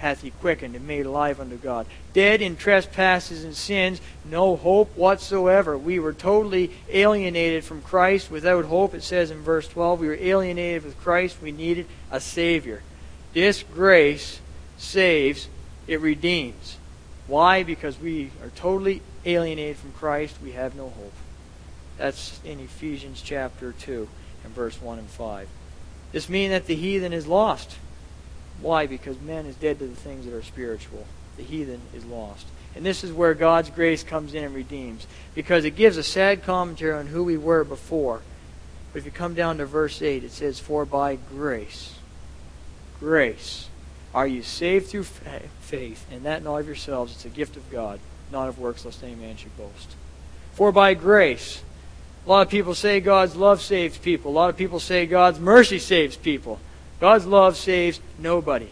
hath 0.00 0.22
he 0.22 0.30
quickened 0.30 0.74
and 0.74 0.86
made 0.86 1.04
alive 1.04 1.38
unto 1.40 1.56
God. 1.56 1.86
Dead 2.14 2.40
in 2.40 2.56
trespasses 2.56 3.44
and 3.44 3.54
sins, 3.54 4.00
no 4.24 4.56
hope 4.56 4.96
whatsoever. 4.96 5.76
We 5.76 5.98
were 5.98 6.14
totally 6.14 6.70
alienated 6.88 7.64
from 7.64 7.82
Christ 7.82 8.30
without 8.30 8.64
hope. 8.64 8.94
It 8.94 9.02
says 9.02 9.30
in 9.30 9.42
verse 9.42 9.68
12, 9.68 10.00
we 10.00 10.08
were 10.08 10.18
alienated 10.18 10.84
with 10.84 10.98
Christ. 11.00 11.42
We 11.42 11.52
needed 11.52 11.86
a 12.10 12.18
Savior. 12.18 12.82
This 13.34 13.62
grace 13.62 14.40
saves, 14.78 15.48
it 15.86 16.00
redeems. 16.00 16.78
Why? 17.30 17.62
Because 17.62 17.96
we 17.96 18.32
are 18.42 18.50
totally 18.56 19.02
alienated 19.24 19.76
from 19.76 19.92
Christ. 19.92 20.36
We 20.42 20.50
have 20.52 20.74
no 20.74 20.88
hope. 20.88 21.12
That's 21.96 22.40
in 22.44 22.58
Ephesians 22.58 23.22
chapter 23.24 23.70
2 23.70 24.08
and 24.42 24.52
verse 24.52 24.82
1 24.82 24.98
and 24.98 25.08
5. 25.08 25.48
This 26.10 26.28
means 26.28 26.50
that 26.50 26.66
the 26.66 26.74
heathen 26.74 27.12
is 27.12 27.28
lost. 27.28 27.76
Why? 28.60 28.88
Because 28.88 29.20
man 29.20 29.46
is 29.46 29.54
dead 29.54 29.78
to 29.78 29.86
the 29.86 29.94
things 29.94 30.24
that 30.24 30.34
are 30.34 30.42
spiritual. 30.42 31.06
The 31.36 31.44
heathen 31.44 31.80
is 31.94 32.04
lost. 32.04 32.48
And 32.74 32.84
this 32.84 33.04
is 33.04 33.12
where 33.12 33.34
God's 33.34 33.70
grace 33.70 34.02
comes 34.02 34.34
in 34.34 34.42
and 34.42 34.52
redeems. 34.52 35.06
Because 35.36 35.64
it 35.64 35.76
gives 35.76 35.98
a 35.98 36.02
sad 36.02 36.42
commentary 36.42 36.98
on 36.98 37.06
who 37.06 37.22
we 37.22 37.36
were 37.36 37.62
before. 37.62 38.22
But 38.92 38.98
if 38.98 39.04
you 39.04 39.12
come 39.12 39.34
down 39.34 39.58
to 39.58 39.66
verse 39.66 40.02
8, 40.02 40.24
it 40.24 40.32
says, 40.32 40.58
For 40.58 40.84
by 40.84 41.14
grace, 41.14 41.94
grace, 42.98 43.69
are 44.14 44.26
you 44.26 44.42
saved 44.42 44.88
through 44.88 45.04
faith, 45.04 46.04
and 46.10 46.24
that 46.24 46.42
not 46.42 46.56
of 46.56 46.66
yourselves? 46.66 47.12
It's 47.14 47.24
a 47.24 47.28
gift 47.28 47.56
of 47.56 47.70
God, 47.70 48.00
not 48.32 48.48
of 48.48 48.58
works, 48.58 48.84
lest 48.84 49.04
any 49.04 49.14
man 49.14 49.36
should 49.36 49.56
boast. 49.56 49.94
For 50.52 50.72
by 50.72 50.94
grace, 50.94 51.62
a 52.26 52.28
lot 52.28 52.46
of 52.46 52.50
people 52.50 52.74
say 52.74 53.00
God's 53.00 53.36
love 53.36 53.62
saves 53.62 53.98
people. 53.98 54.32
A 54.32 54.34
lot 54.34 54.50
of 54.50 54.56
people 54.56 54.80
say 54.80 55.06
God's 55.06 55.38
mercy 55.38 55.78
saves 55.78 56.16
people. 56.16 56.58
God's 56.98 57.24
love 57.24 57.56
saves 57.56 58.00
nobody. 58.18 58.68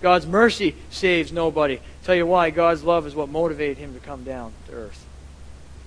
God's 0.00 0.26
mercy 0.26 0.76
saves 0.90 1.32
nobody. 1.32 1.80
Tell 2.04 2.14
you 2.14 2.26
why. 2.26 2.50
God's 2.50 2.84
love 2.84 3.06
is 3.06 3.14
what 3.14 3.28
motivated 3.28 3.78
him 3.78 3.92
to 3.94 4.00
come 4.00 4.22
down 4.22 4.52
to 4.68 4.72
earth. 4.72 5.04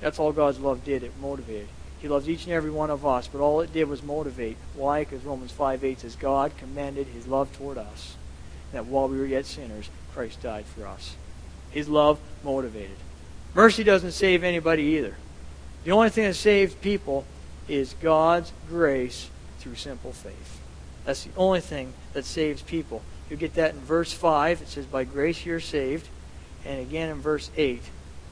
That's 0.02 0.20
all 0.20 0.34
God's 0.34 0.60
love 0.60 0.84
did. 0.84 1.04
It 1.04 1.14
motivated. 1.22 1.70
He 2.00 2.10
loves 2.10 2.30
each 2.30 2.46
and 2.46 2.54
every 2.54 2.72
one 2.72 2.90
of 2.90 3.06
us, 3.06 3.28
but 3.28 3.42
all 3.42 3.62
it 3.62 3.74
did 3.74 3.90
was 3.90 4.04
motivate. 4.04 4.58
Why? 4.76 5.04
Because 5.04 5.24
Romans 5.24 5.52
5 5.52 5.84
8 5.84 6.00
says, 6.02 6.16
God 6.16 6.52
commended 6.58 7.08
his 7.08 7.28
love 7.28 7.52
toward 7.56 7.78
us 7.78 8.16
that 8.72 8.86
while 8.86 9.08
we 9.08 9.18
were 9.18 9.26
yet 9.26 9.46
sinners, 9.46 9.90
Christ 10.14 10.42
died 10.42 10.66
for 10.66 10.88
us. 10.88 11.16
His 11.72 11.88
love 11.88 12.20
motivated. 12.44 12.98
Mercy 13.54 13.84
doesn't 13.84 14.12
save 14.12 14.44
anybody 14.44 14.84
either. 14.84 15.16
The 15.84 15.92
only 15.92 16.10
thing 16.10 16.26
that 16.26 16.36
saves 16.36 16.74
people 16.76 17.26
is 17.68 17.96
God's 18.02 18.52
grace 18.68 19.30
through 19.60 19.76
simple 19.76 20.12
faith. 20.12 20.60
That's 21.06 21.24
the 21.24 21.32
only 21.38 21.62
thing 21.62 21.94
that 22.14 22.26
saves 22.26 22.62
people. 22.62 23.02
You 23.30 23.38
get 23.38 23.56
that 23.56 23.74
in 23.74 23.80
verse 23.80 24.12
5. 24.12 24.62
It 24.62 24.68
says, 24.68 24.86
By 24.86 25.04
grace 25.04 25.46
you're 25.46 25.60
saved. 25.60 26.08
And 26.66 26.82
again 26.82 27.10
in 27.10 27.22
verse 27.22 27.52
8 27.56 27.82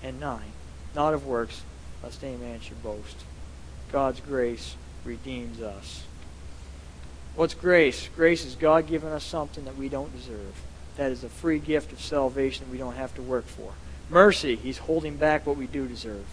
and 0.03 0.20
9. 0.20 0.41
Not 0.96 1.13
of 1.13 1.25
works, 1.25 1.62
lest 2.03 2.24
any 2.24 2.38
man 2.38 2.60
should 2.60 2.82
boast. 2.84 3.17
God's 3.91 4.20
grace 4.20 4.75
redeems 5.06 5.62
us. 5.62 6.03
What's 7.38 7.53
grace? 7.53 8.10
Grace 8.15 8.44
is 8.44 8.56
God 8.56 8.88
giving 8.88 9.10
us 9.10 9.24
something 9.24 9.63
that 9.65 9.77
we 9.77 9.89
don't 9.89 10.12
deserve. 10.12 10.60
That 10.96 11.12
is 11.12 11.24
a 11.24 11.29
free 11.29 11.60
gift 11.60 11.91
of 11.91 12.01
salvation 12.01 12.65
that 12.65 12.72
we 12.72 12.79
don't 12.79 12.96
have 12.96 13.13
to 13.13 13.22
work 13.22 13.46
for. 13.46 13.74
Mercy, 14.10 14.56
He's 14.56 14.79
holding 14.79 15.17
back 15.17 15.46
what 15.46 15.56
we 15.56 15.67
do 15.67 15.88
deserve. 15.88 16.25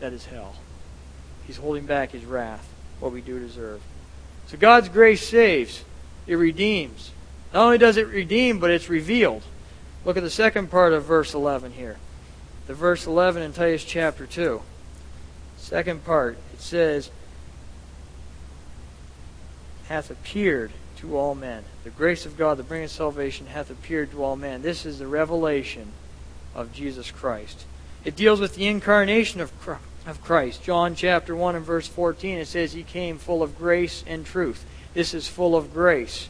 That 0.00 0.12
is 0.12 0.26
hell. 0.26 0.56
He's 1.46 1.56
holding 1.56 1.86
back 1.86 2.10
his 2.10 2.26
wrath, 2.26 2.68
what 3.00 3.10
we 3.10 3.22
do 3.22 3.38
deserve. 3.38 3.80
So 4.46 4.58
God's 4.58 4.90
grace 4.90 5.26
saves, 5.26 5.82
it 6.26 6.34
redeems. 6.34 7.12
Not 7.54 7.64
only 7.64 7.78
does 7.78 7.96
it 7.96 8.08
redeem, 8.08 8.58
but 8.58 8.70
it's 8.70 8.90
revealed. 8.90 9.44
Look 10.04 10.18
at 10.18 10.22
the 10.22 10.30
second 10.30 10.70
part 10.70 10.92
of 10.92 11.04
verse 11.04 11.32
11 11.32 11.72
here. 11.72 11.96
The 12.66 12.74
verse 12.74 13.06
11 13.06 13.42
in 13.42 13.54
Titus 13.54 13.82
chapter 13.82 14.26
2. 14.26 14.60
Second 15.56 16.04
part, 16.04 16.36
it 16.52 16.60
says, 16.60 17.10
hath 19.88 20.10
appeared 20.10 20.72
to 20.98 21.16
all 21.16 21.34
men. 21.34 21.64
The 21.82 21.90
grace 21.90 22.24
of 22.24 22.36
God, 22.36 22.56
the 22.56 22.62
bringing 22.62 22.88
salvation, 22.88 23.46
hath 23.46 23.70
appeared 23.70 24.10
to 24.12 24.24
all 24.24 24.36
men. 24.36 24.62
This 24.62 24.86
is 24.86 24.98
the 24.98 25.06
revelation 25.06 25.92
of 26.54 26.72
Jesus 26.72 27.10
Christ. 27.10 27.64
It 28.04 28.16
deals 28.16 28.40
with 28.40 28.54
the 28.54 28.66
incarnation 28.66 29.40
of 29.40 29.52
Christ. 30.22 30.62
John 30.62 30.94
chapter 30.94 31.34
1 31.34 31.56
and 31.56 31.64
verse 31.64 31.88
14, 31.88 32.38
it 32.38 32.46
says, 32.46 32.72
He 32.72 32.82
came 32.82 33.18
full 33.18 33.42
of 33.42 33.58
grace 33.58 34.04
and 34.06 34.24
truth. 34.24 34.64
This 34.92 35.14
is 35.14 35.26
full 35.26 35.56
of 35.56 35.72
grace. 35.72 36.28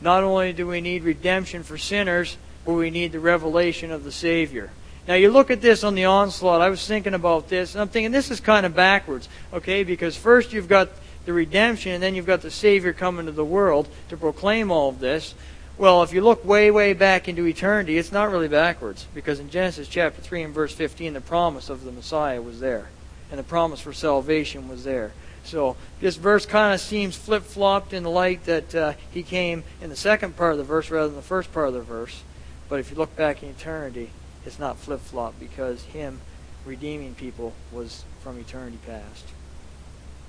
Not 0.00 0.24
only 0.24 0.52
do 0.52 0.66
we 0.66 0.80
need 0.80 1.04
redemption 1.04 1.62
for 1.62 1.78
sinners, 1.78 2.36
but 2.64 2.72
we 2.72 2.90
need 2.90 3.12
the 3.12 3.20
revelation 3.20 3.90
of 3.90 4.04
the 4.04 4.12
Savior. 4.12 4.70
Now 5.06 5.14
you 5.14 5.30
look 5.30 5.50
at 5.50 5.60
this 5.60 5.84
on 5.84 5.94
the 5.94 6.06
onslaught. 6.06 6.62
I 6.62 6.70
was 6.70 6.86
thinking 6.86 7.14
about 7.14 7.48
this, 7.48 7.74
and 7.74 7.82
I'm 7.82 7.88
thinking 7.88 8.10
this 8.10 8.30
is 8.30 8.40
kind 8.40 8.64
of 8.64 8.74
backwards, 8.74 9.28
okay? 9.52 9.84
Because 9.84 10.16
first 10.16 10.52
you've 10.52 10.68
got 10.68 10.88
the 11.24 11.32
redemption, 11.32 11.92
and 11.92 12.02
then 12.02 12.14
you've 12.14 12.26
got 12.26 12.42
the 12.42 12.50
Savior 12.50 12.92
coming 12.92 13.26
to 13.26 13.32
the 13.32 13.44
world 13.44 13.88
to 14.08 14.16
proclaim 14.16 14.70
all 14.70 14.88
of 14.88 15.00
this. 15.00 15.34
Well, 15.76 16.02
if 16.02 16.12
you 16.12 16.20
look 16.20 16.44
way, 16.44 16.70
way 16.70 16.92
back 16.92 17.28
into 17.28 17.46
eternity, 17.46 17.98
it's 17.98 18.12
not 18.12 18.30
really 18.30 18.48
backwards, 18.48 19.06
because 19.14 19.40
in 19.40 19.50
Genesis 19.50 19.88
chapter 19.88 20.20
3 20.22 20.42
and 20.42 20.54
verse 20.54 20.72
15, 20.72 21.14
the 21.14 21.20
promise 21.20 21.68
of 21.68 21.84
the 21.84 21.92
Messiah 21.92 22.40
was 22.40 22.60
there, 22.60 22.88
and 23.30 23.38
the 23.38 23.44
promise 23.44 23.80
for 23.80 23.92
salvation 23.92 24.68
was 24.68 24.84
there. 24.84 25.12
So 25.44 25.76
this 26.00 26.16
verse 26.16 26.46
kind 26.46 26.74
of 26.74 26.80
seems 26.80 27.16
flip 27.16 27.42
flopped 27.42 27.92
in 27.92 28.02
the 28.02 28.10
light 28.10 28.44
that 28.44 28.74
uh, 28.74 28.92
he 29.10 29.22
came 29.22 29.62
in 29.82 29.90
the 29.90 29.96
second 29.96 30.36
part 30.36 30.52
of 30.52 30.58
the 30.58 30.64
verse 30.64 30.90
rather 30.90 31.08
than 31.08 31.16
the 31.16 31.22
first 31.22 31.52
part 31.52 31.68
of 31.68 31.74
the 31.74 31.82
verse. 31.82 32.22
But 32.68 32.80
if 32.80 32.90
you 32.90 32.96
look 32.96 33.14
back 33.14 33.42
in 33.42 33.50
eternity, 33.50 34.10
it's 34.46 34.58
not 34.58 34.78
flip 34.78 35.00
flop 35.00 35.34
because 35.38 35.82
him 35.82 36.20
redeeming 36.64 37.14
people 37.14 37.52
was 37.72 38.04
from 38.22 38.38
eternity 38.38 38.78
past. 38.86 39.26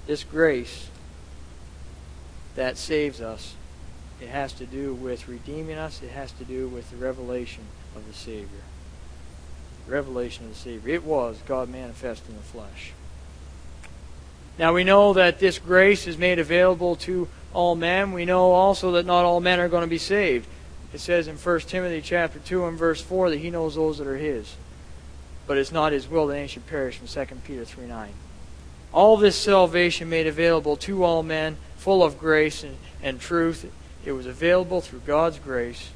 This 0.08 0.24
grace 0.24 0.90
that 2.56 2.78
saves 2.78 3.22
us, 3.22 3.56
it 4.22 4.30
has 4.30 4.54
to 4.54 4.66
do 4.66 4.94
with 4.94 5.28
redeeming 5.28 5.78
us, 5.78 6.02
it 6.02 6.12
has 6.12 6.32
to 6.34 6.44
do 6.44 6.68
with 6.68 6.90
the 6.92 6.98
revelation 6.98 7.64
of 7.96 8.08
the 8.08 8.14
Savior. 8.14 8.64
revelation 9.88 10.46
of 10.46 10.54
the 10.54 10.58
Savior. 10.58 10.96
It 10.96 11.04
was 11.04 11.38
God 11.46 11.70
manifest 11.70 12.28
in 12.28 12.36
the 12.36 12.42
flesh. 12.42 12.94
Now 14.58 14.74
we 14.74 14.84
know 14.84 15.14
that 15.14 15.40
this 15.40 15.60
grace 15.60 16.08
is 16.08 16.18
made 16.18 16.40
available 16.40 16.96
to 16.98 17.28
all 17.54 17.76
men. 17.76 18.12
We 18.12 18.26
know 18.26 18.52
also 18.52 18.92
that 18.94 19.06
not 19.06 19.26
all 19.26 19.40
men 19.40 19.60
are 19.60 19.70
going 19.70 19.84
to 19.84 19.88
be 19.88 19.98
saved. 19.98 20.48
It 20.94 21.00
says 21.00 21.28
in 21.28 21.36
1 21.36 21.60
Timothy 21.62 22.02
chapter 22.02 22.40
2 22.40 22.66
and 22.66 22.78
verse 22.78 23.02
4 23.02 23.32
that 23.32 23.40
he 23.40 23.50
knows 23.50 23.76
those 23.76 23.98
that 23.98 24.08
are 24.08 24.18
his. 24.18 24.56
But 25.46 25.58
it's 25.58 25.72
not 25.72 25.92
his 25.92 26.08
will 26.08 26.28
that 26.28 26.38
any 26.38 26.48
should 26.48 26.68
perish 26.68 26.98
from 26.98 27.08
2 27.08 27.36
Peter 27.44 27.66
3 27.66 27.86
9. 27.86 28.14
All 28.96 29.18
this 29.18 29.36
salvation 29.36 30.10
made 30.10 30.26
available 30.26 30.78
to 30.78 31.04
all 31.04 31.22
men, 31.22 31.58
full 31.76 32.02
of 32.02 32.18
grace 32.18 32.64
and, 32.64 32.78
and 33.04 33.20
truth. 33.20 33.70
It 34.06 34.14
was 34.14 34.26
available 34.26 34.80
through 34.80 35.02
God's 35.02 35.38
grace, 35.38 35.90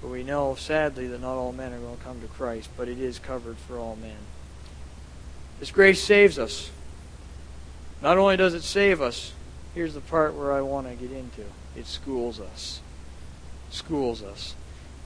but 0.00 0.08
we 0.08 0.22
know, 0.22 0.54
sadly, 0.54 1.06
that 1.08 1.20
not 1.20 1.36
all 1.36 1.52
men 1.52 1.74
are 1.74 1.78
going 1.78 1.98
to 1.98 2.02
come 2.02 2.22
to 2.22 2.26
Christ, 2.28 2.70
but 2.74 2.88
it 2.88 2.98
is 2.98 3.18
covered 3.18 3.58
for 3.58 3.78
all 3.78 3.94
men. 3.94 4.16
This 5.60 5.70
grace 5.70 6.02
saves 6.02 6.38
us. 6.38 6.70
Not 8.00 8.16
only 8.16 8.38
does 8.38 8.54
it 8.54 8.62
save 8.62 9.02
us, 9.02 9.34
here's 9.74 9.92
the 9.92 10.00
part 10.00 10.32
where 10.34 10.52
I 10.52 10.62
want 10.62 10.88
to 10.88 10.94
get 10.94 11.12
into 11.12 11.42
it 11.76 11.86
schools 11.86 12.40
us. 12.40 12.80
Schools 13.68 14.22
us. 14.22 14.54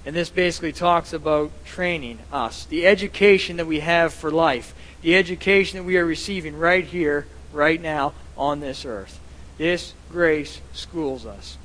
And 0.07 0.15
this 0.15 0.31
basically 0.31 0.73
talks 0.73 1.13
about 1.13 1.51
training 1.65 2.21
us, 2.33 2.65
the 2.65 2.87
education 2.87 3.57
that 3.57 3.67
we 3.67 3.81
have 3.81 4.15
for 4.15 4.31
life, 4.31 4.73
the 5.03 5.17
education 5.17 5.79
that 5.79 5.85
we 5.85 5.97
are 5.99 6.07
receiving 6.07 6.57
right 6.57 6.85
here, 6.85 7.27
right 7.53 7.81
now, 7.81 8.13
on 8.37 8.61
this 8.61 8.85
earth. 8.85 9.21
This 9.59 9.93
grace 10.11 10.61
schools 10.73 11.27
us. 11.27 11.59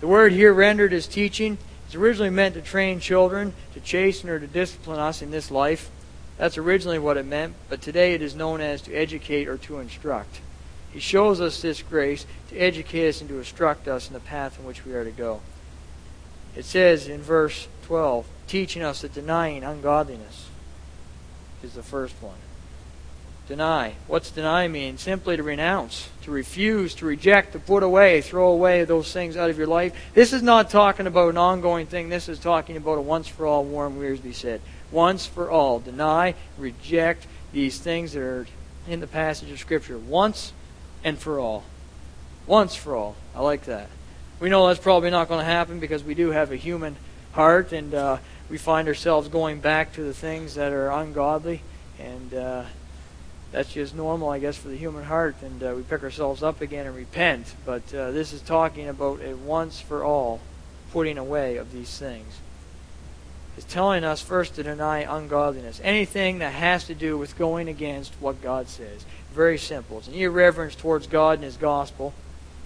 The 0.00 0.06
word 0.06 0.32
here 0.32 0.52
rendered 0.52 0.92
as 0.92 1.06
teaching 1.06 1.58
is 1.88 1.94
originally 1.94 2.30
meant 2.30 2.54
to 2.54 2.62
train 2.62 3.00
children, 3.00 3.54
to 3.74 3.80
chasten 3.80 4.30
or 4.30 4.38
to 4.38 4.46
discipline 4.46 4.98
us 4.98 5.22
in 5.22 5.30
this 5.30 5.50
life. 5.50 5.90
That's 6.38 6.58
originally 6.58 6.98
what 6.98 7.16
it 7.16 7.26
meant, 7.26 7.54
but 7.68 7.82
today 7.82 8.14
it 8.14 8.22
is 8.22 8.34
known 8.34 8.60
as 8.60 8.82
to 8.82 8.94
educate 8.94 9.48
or 9.48 9.58
to 9.58 9.78
instruct. 9.78 10.40
He 10.92 11.00
shows 11.00 11.40
us 11.40 11.62
this 11.62 11.82
grace 11.82 12.26
to 12.48 12.56
educate 12.56 13.08
us 13.08 13.20
and 13.20 13.28
to 13.30 13.38
instruct 13.38 13.88
us 13.88 14.08
in 14.08 14.14
the 14.14 14.20
path 14.20 14.58
in 14.58 14.64
which 14.64 14.84
we 14.84 14.92
are 14.94 15.04
to 15.04 15.10
go. 15.10 15.40
It 16.56 16.64
says 16.64 17.08
in 17.08 17.22
verse 17.22 17.68
12, 17.86 18.26
teaching 18.46 18.82
us 18.82 19.02
that 19.02 19.14
denying 19.14 19.62
ungodliness 19.62 20.48
is 21.62 21.74
the 21.74 21.82
first 21.82 22.14
one. 22.20 22.38
Deny. 23.50 23.94
What's 24.06 24.30
deny 24.30 24.68
mean? 24.68 24.96
Simply 24.96 25.36
to 25.36 25.42
renounce, 25.42 26.08
to 26.22 26.30
refuse, 26.30 26.94
to 26.94 27.04
reject, 27.04 27.52
to 27.54 27.58
put 27.58 27.82
away, 27.82 28.20
throw 28.20 28.52
away 28.52 28.84
those 28.84 29.12
things 29.12 29.36
out 29.36 29.50
of 29.50 29.58
your 29.58 29.66
life. 29.66 29.92
This 30.14 30.32
is 30.32 30.40
not 30.40 30.70
talking 30.70 31.08
about 31.08 31.30
an 31.30 31.36
ongoing 31.36 31.86
thing. 31.86 32.10
This 32.10 32.28
is 32.28 32.38
talking 32.38 32.76
about 32.76 32.98
a 32.98 33.00
once 33.00 33.26
for 33.26 33.48
all, 33.48 33.64
Warren 33.64 33.98
Wiersbe 33.98 34.32
said. 34.32 34.60
Once 34.92 35.26
for 35.26 35.50
all. 35.50 35.80
Deny, 35.80 36.36
reject 36.58 37.26
these 37.52 37.80
things 37.80 38.12
that 38.12 38.22
are 38.22 38.46
in 38.86 39.00
the 39.00 39.08
passage 39.08 39.50
of 39.50 39.58
Scripture. 39.58 39.98
Once 39.98 40.52
and 41.02 41.18
for 41.18 41.40
all. 41.40 41.64
Once 42.46 42.76
for 42.76 42.94
all. 42.94 43.16
I 43.34 43.40
like 43.40 43.64
that. 43.64 43.88
We 44.38 44.48
know 44.48 44.68
that's 44.68 44.78
probably 44.78 45.10
not 45.10 45.26
going 45.26 45.40
to 45.40 45.44
happen 45.44 45.80
because 45.80 46.04
we 46.04 46.14
do 46.14 46.30
have 46.30 46.52
a 46.52 46.56
human 46.56 46.94
heart 47.32 47.72
and 47.72 47.94
uh, 47.94 48.18
we 48.48 48.58
find 48.58 48.86
ourselves 48.86 49.26
going 49.26 49.58
back 49.58 49.92
to 49.94 50.04
the 50.04 50.14
things 50.14 50.54
that 50.54 50.72
are 50.72 50.92
ungodly. 50.92 51.62
And 51.98 52.32
uh, 52.32 52.64
that's 53.52 53.72
just 53.72 53.94
normal, 53.94 54.28
I 54.28 54.38
guess, 54.38 54.56
for 54.56 54.68
the 54.68 54.76
human 54.76 55.04
heart. 55.04 55.36
And 55.42 55.62
uh, 55.62 55.72
we 55.76 55.82
pick 55.82 56.02
ourselves 56.02 56.42
up 56.42 56.60
again 56.60 56.86
and 56.86 56.94
repent. 56.94 57.54
But 57.66 57.92
uh, 57.92 58.12
this 58.12 58.32
is 58.32 58.40
talking 58.42 58.88
about 58.88 59.20
a 59.22 59.34
once 59.34 59.80
for 59.80 60.04
all 60.04 60.40
putting 60.92 61.18
away 61.18 61.56
of 61.56 61.72
these 61.72 61.98
things. 61.98 62.38
It's 63.56 63.72
telling 63.72 64.04
us 64.04 64.22
first 64.22 64.54
to 64.54 64.62
deny 64.62 65.00
ungodliness. 65.00 65.80
Anything 65.82 66.38
that 66.38 66.52
has 66.52 66.84
to 66.84 66.94
do 66.94 67.18
with 67.18 67.36
going 67.36 67.68
against 67.68 68.14
what 68.20 68.40
God 68.40 68.68
says. 68.68 69.04
Very 69.32 69.58
simple. 69.58 69.98
It's 69.98 70.08
an 70.08 70.14
irreverence 70.14 70.74
towards 70.74 71.06
God 71.06 71.38
and 71.38 71.44
His 71.44 71.56
gospel. 71.56 72.14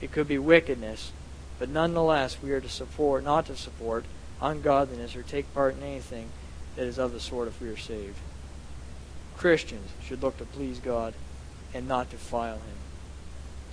It 0.00 0.12
could 0.12 0.28
be 0.28 0.38
wickedness. 0.38 1.12
But 1.58 1.70
nonetheless, 1.70 2.36
we 2.42 2.52
are 2.52 2.60
to 2.60 2.68
support, 2.68 3.24
not 3.24 3.46
to 3.46 3.56
support, 3.56 4.04
ungodliness 4.40 5.16
or 5.16 5.22
take 5.22 5.52
part 5.54 5.76
in 5.76 5.82
anything 5.82 6.28
that 6.76 6.86
is 6.86 6.98
of 6.98 7.12
the 7.12 7.20
sort 7.20 7.48
if 7.48 7.60
we 7.60 7.68
are 7.68 7.76
saved. 7.76 8.18
Christians 9.36 9.90
should 10.02 10.22
look 10.22 10.38
to 10.38 10.44
please 10.44 10.78
God 10.78 11.14
and 11.72 11.88
not 11.88 12.10
defile 12.10 12.56
Him. 12.56 12.76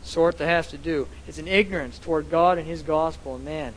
Sort 0.04 0.38
that 0.40 0.48
has 0.48 0.68
to 0.68 0.78
do. 0.78 1.08
It's 1.28 1.38
an 1.38 1.48
ignorance 1.48 2.00
toward 2.00 2.30
God 2.30 2.58
and 2.58 2.68
His 2.68 2.82
gospel 2.82 3.36
and 3.36 3.46
man. 3.46 3.74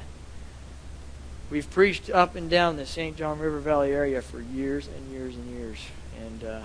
We've 1.50 1.71
preached 1.71 2.09
up 2.09 2.35
and 2.35 2.49
down 2.49 2.76
the 2.76 2.87
St. 2.87 3.17
John 3.17 3.38
River 3.38 3.61
Valley 3.61 3.93
area 3.93 4.23
for 4.23 4.41
years 4.41 4.88
and 4.88 5.12
years 5.12 5.35
and 5.35 5.50
years. 5.50 5.79
And 6.19 6.45
uh, 6.45 6.61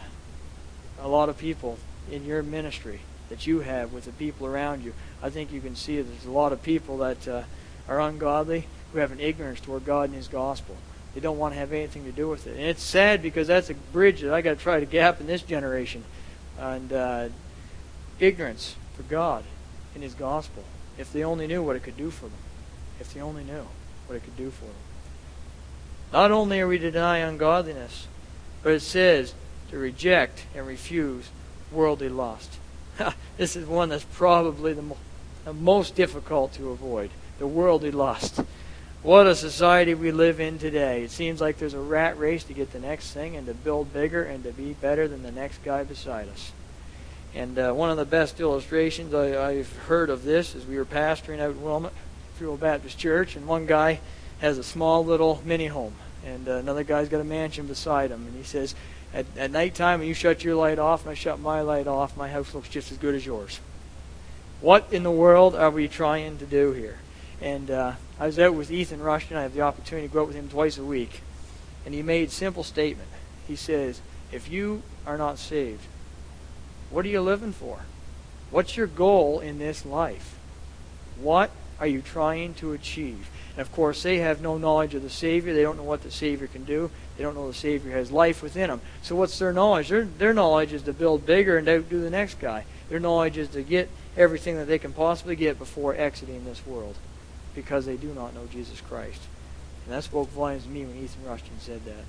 a 1.02 1.08
lot 1.08 1.30
of 1.30 1.38
people 1.38 1.78
in 2.10 2.26
your 2.26 2.42
ministry 2.42 3.02
that 3.28 3.46
you 3.46 3.60
have 3.60 3.94
with 3.94 4.06
the 4.06 4.12
people 4.14 4.48
around 4.48 4.84
you, 4.84 4.94
I 5.22 5.30
think 5.30 5.52
you 5.52 5.62
can 5.62 5.76
see 5.76 6.02
there's 6.02 6.26
a 6.26 6.32
lot 6.32 6.54
of 6.54 6.64
people 6.64 6.98
that 7.00 7.28
uh, 7.28 7.44
are 7.88 8.00
ungodly 8.00 8.68
who 8.92 9.00
have 9.00 9.12
an 9.12 9.20
ignorance 9.20 9.60
toward 9.60 9.86
God 9.86 10.10
and 10.10 10.16
His 10.16 10.28
gospel. 10.28 10.78
They 11.14 11.20
don't 11.20 11.38
want 11.38 11.54
to 11.54 11.60
have 11.60 11.74
anything 11.74 12.06
to 12.06 12.12
do 12.12 12.28
with 12.28 12.48
it. 12.48 12.52
And 12.52 12.62
it's 12.62 12.84
sad 12.84 13.22
because 13.22 13.48
that's 13.48 13.70
a 13.70 13.74
bridge 13.74 14.22
that 14.22 14.34
I 14.34 14.42
got 14.42 14.58
to 14.58 14.64
try 14.64 14.80
to 14.80 14.86
gap 14.86 15.20
in 15.20 15.28
this 15.28 15.42
generation. 15.42 16.04
And 16.60 16.94
uh, 16.94 17.30
ignorance 18.20 18.76
for 18.96 19.04
God 19.04 19.44
and 19.94 20.04
His 20.04 20.14
gospel. 20.14 20.64
If 20.98 21.12
they 21.12 21.24
only 21.24 21.48
knew 21.48 21.64
what 21.64 21.76
it 21.76 21.84
could 21.84 21.98
do 21.98 22.12
for 22.12 22.26
them. 22.26 22.38
If 23.00 23.14
they 23.14 23.22
only 23.22 23.44
knew 23.44 23.66
what 24.08 24.16
it 24.16 24.24
could 24.24 24.38
do 24.38 24.52
for 24.52 24.66
them. 24.66 24.74
Not 26.12 26.32
only 26.32 26.60
are 26.60 26.68
we 26.68 26.80
to 26.80 26.92
deny 26.92 27.20
ungodliness, 27.20 28.08
but 28.64 28.74
it 28.74 28.82
says 28.82 29.34
to 29.70 29.78
reject 29.78 30.46
and 30.56 30.68
refuse 30.68 31.30
worldly 31.72 32.10
lust. 32.10 32.58
this 33.38 33.56
is 33.56 33.66
one 33.68 33.90
that's 33.90 34.04
probably 34.04 34.74
the, 34.74 34.82
mo- 34.82 34.98
the 35.46 35.54
most 35.54 35.96
difficult 35.96 36.54
to 36.54 36.70
avoid 36.70 37.12
the 37.38 37.48
worldly 37.48 37.92
lust. 37.92 38.42
What 39.02 39.28
a 39.28 39.36
society 39.36 39.94
we 39.94 40.12
live 40.12 40.42
in 40.42 40.60
today. 40.60 41.04
It 41.04 41.12
seems 41.12 41.40
like 41.40 41.58
there's 41.58 41.74
a 41.74 41.80
rat 41.80 42.20
race 42.20 42.44
to 42.44 42.54
get 42.54 42.74
the 42.74 42.82
next 42.82 43.14
thing 43.14 43.38
and 43.38 43.48
to 43.48 43.54
build 43.54 43.94
bigger 43.94 44.24
and 44.24 44.44
to 44.44 44.52
be 44.52 44.74
better 44.74 45.08
than 45.08 45.24
the 45.24 45.32
next 45.32 45.64
guy 45.64 45.86
beside 45.86 46.28
us. 46.28 46.52
And 47.34 47.58
uh, 47.58 47.72
one 47.72 47.92
of 47.92 47.96
the 47.96 48.04
best 48.04 48.42
illustrations 48.42 49.14
I, 49.14 49.54
have 49.54 49.74
heard 49.84 50.10
of 50.10 50.24
this 50.24 50.54
is 50.54 50.66
we 50.66 50.76
were 50.76 50.84
pastoring 50.84 51.40
out 51.40 51.52
in 51.52 51.64
Wilmot, 51.64 51.94
Free 52.36 52.54
Baptist 52.58 52.98
Church, 52.98 53.38
and 53.38 53.48
one 53.48 53.66
guy 53.66 54.02
has 54.42 54.58
a 54.58 54.64
small 54.66 55.06
little 55.06 55.42
mini 55.46 55.68
home, 55.68 55.94
and 56.26 56.50
uh, 56.50 56.56
another 56.56 56.84
guy's 56.84 57.08
got 57.08 57.22
a 57.22 57.26
mansion 57.26 57.68
beside 57.68 58.12
him. 58.12 58.28
And 58.28 58.36
he 58.36 58.44
says, 58.44 58.76
at, 59.14 59.26
at 59.38 59.52
nighttime 59.52 60.00
when 60.00 60.10
you 60.10 60.14
shut 60.14 60.44
your 60.44 60.56
light 60.56 60.78
off 60.78 61.04
and 61.04 61.12
I 61.12 61.14
shut 61.14 61.40
my 61.40 61.62
light 61.62 61.88
off, 61.88 62.18
my 62.18 62.28
house 62.28 62.54
looks 62.54 62.68
just 62.68 62.92
as 62.92 62.98
good 62.98 63.16
as 63.16 63.26
yours. 63.26 63.62
What 64.60 64.92
in 64.92 65.04
the 65.04 65.12
world 65.12 65.56
are 65.56 65.72
we 65.72 65.88
trying 65.88 66.38
to 66.40 66.46
do 66.46 66.74
here? 66.74 66.98
And 67.42 67.72
uh, 67.72 67.94
I 68.20 68.26
was 68.26 68.38
out 68.38 68.54
with 68.54 68.72
Ethan 68.72 69.02
Rushton. 69.02 69.38
I 69.38 69.44
have 69.44 69.54
the 69.54 69.62
opportunity 69.62 70.08
to 70.08 70.14
go 70.14 70.22
out 70.22 70.28
with 70.28 70.36
him 70.36 70.50
twice 70.50 70.78
a 70.78 70.84
week. 70.84 71.22
And 71.86 71.94
he 71.94 72.02
made 72.02 72.28
a 72.28 72.32
simple 72.32 72.64
statement. 72.64 73.10
He 73.48 73.56
says, 73.56 74.02
If 74.32 74.50
you 74.50 74.84
are 75.06 75.18
not 75.18 75.40
saved, 75.40 75.84
what 76.90 77.06
are 77.06 77.10
you 77.10 77.22
living 77.22 77.54
for? 77.54 77.82
What's 78.52 78.76
your 78.76 78.88
goal 78.88 79.40
in 79.40 79.60
this 79.60 79.86
life? 79.86 80.36
What 81.22 81.52
are 81.80 81.88
you 81.88 82.02
trying 82.02 82.56
to 82.56 82.74
achieve? 82.74 83.30
And 83.52 83.62
of 83.62 83.72
course, 83.72 84.04
they 84.04 84.18
have 84.18 84.42
no 84.42 84.58
knowledge 84.58 84.94
of 84.96 85.04
the 85.04 85.10
Savior. 85.10 85.54
They 85.54 85.62
don't 85.62 85.78
know 85.78 85.84
what 85.84 86.04
the 86.04 86.12
Savior 86.12 86.48
can 86.48 86.66
do. 86.66 86.92
They 87.16 87.24
don't 87.24 87.36
know 87.36 87.48
the 87.48 87.54
Savior 87.54 87.92
has 87.94 88.12
life 88.12 88.44
within 88.44 88.70
them. 88.70 88.82
So 89.02 89.16
what's 89.16 89.40
their 89.40 89.54
knowledge? 89.54 89.90
Their, 89.90 90.04
their 90.04 90.34
knowledge 90.34 90.74
is 90.74 90.84
to 90.84 90.94
build 90.94 91.26
bigger 91.26 91.58
and 91.58 91.70
outdo 91.70 92.02
the 92.02 92.10
next 92.10 92.40
guy. 92.40 92.66
Their 92.90 93.00
knowledge 93.00 93.38
is 93.38 93.50
to 93.50 93.62
get 93.62 93.90
everything 94.18 94.58
that 94.58 94.66
they 94.66 94.80
can 94.80 94.92
possibly 94.92 95.36
get 95.36 95.58
before 95.58 95.96
exiting 95.96 96.44
this 96.44 96.66
world 96.66 96.96
because 97.62 97.86
they 97.86 97.98
do 97.98 98.14
not 98.14 98.34
know 98.34 98.46
Jesus 98.46 98.80
Christ. 98.80 99.22
And 99.86 99.94
that 99.94 100.06
spoke 100.06 100.30
volumes 100.30 100.64
to 100.64 100.70
me 100.70 100.86
when 100.86 100.96
Ethan 100.96 101.26
Rushton 101.26 101.60
said 101.60 101.84
that. 101.86 102.06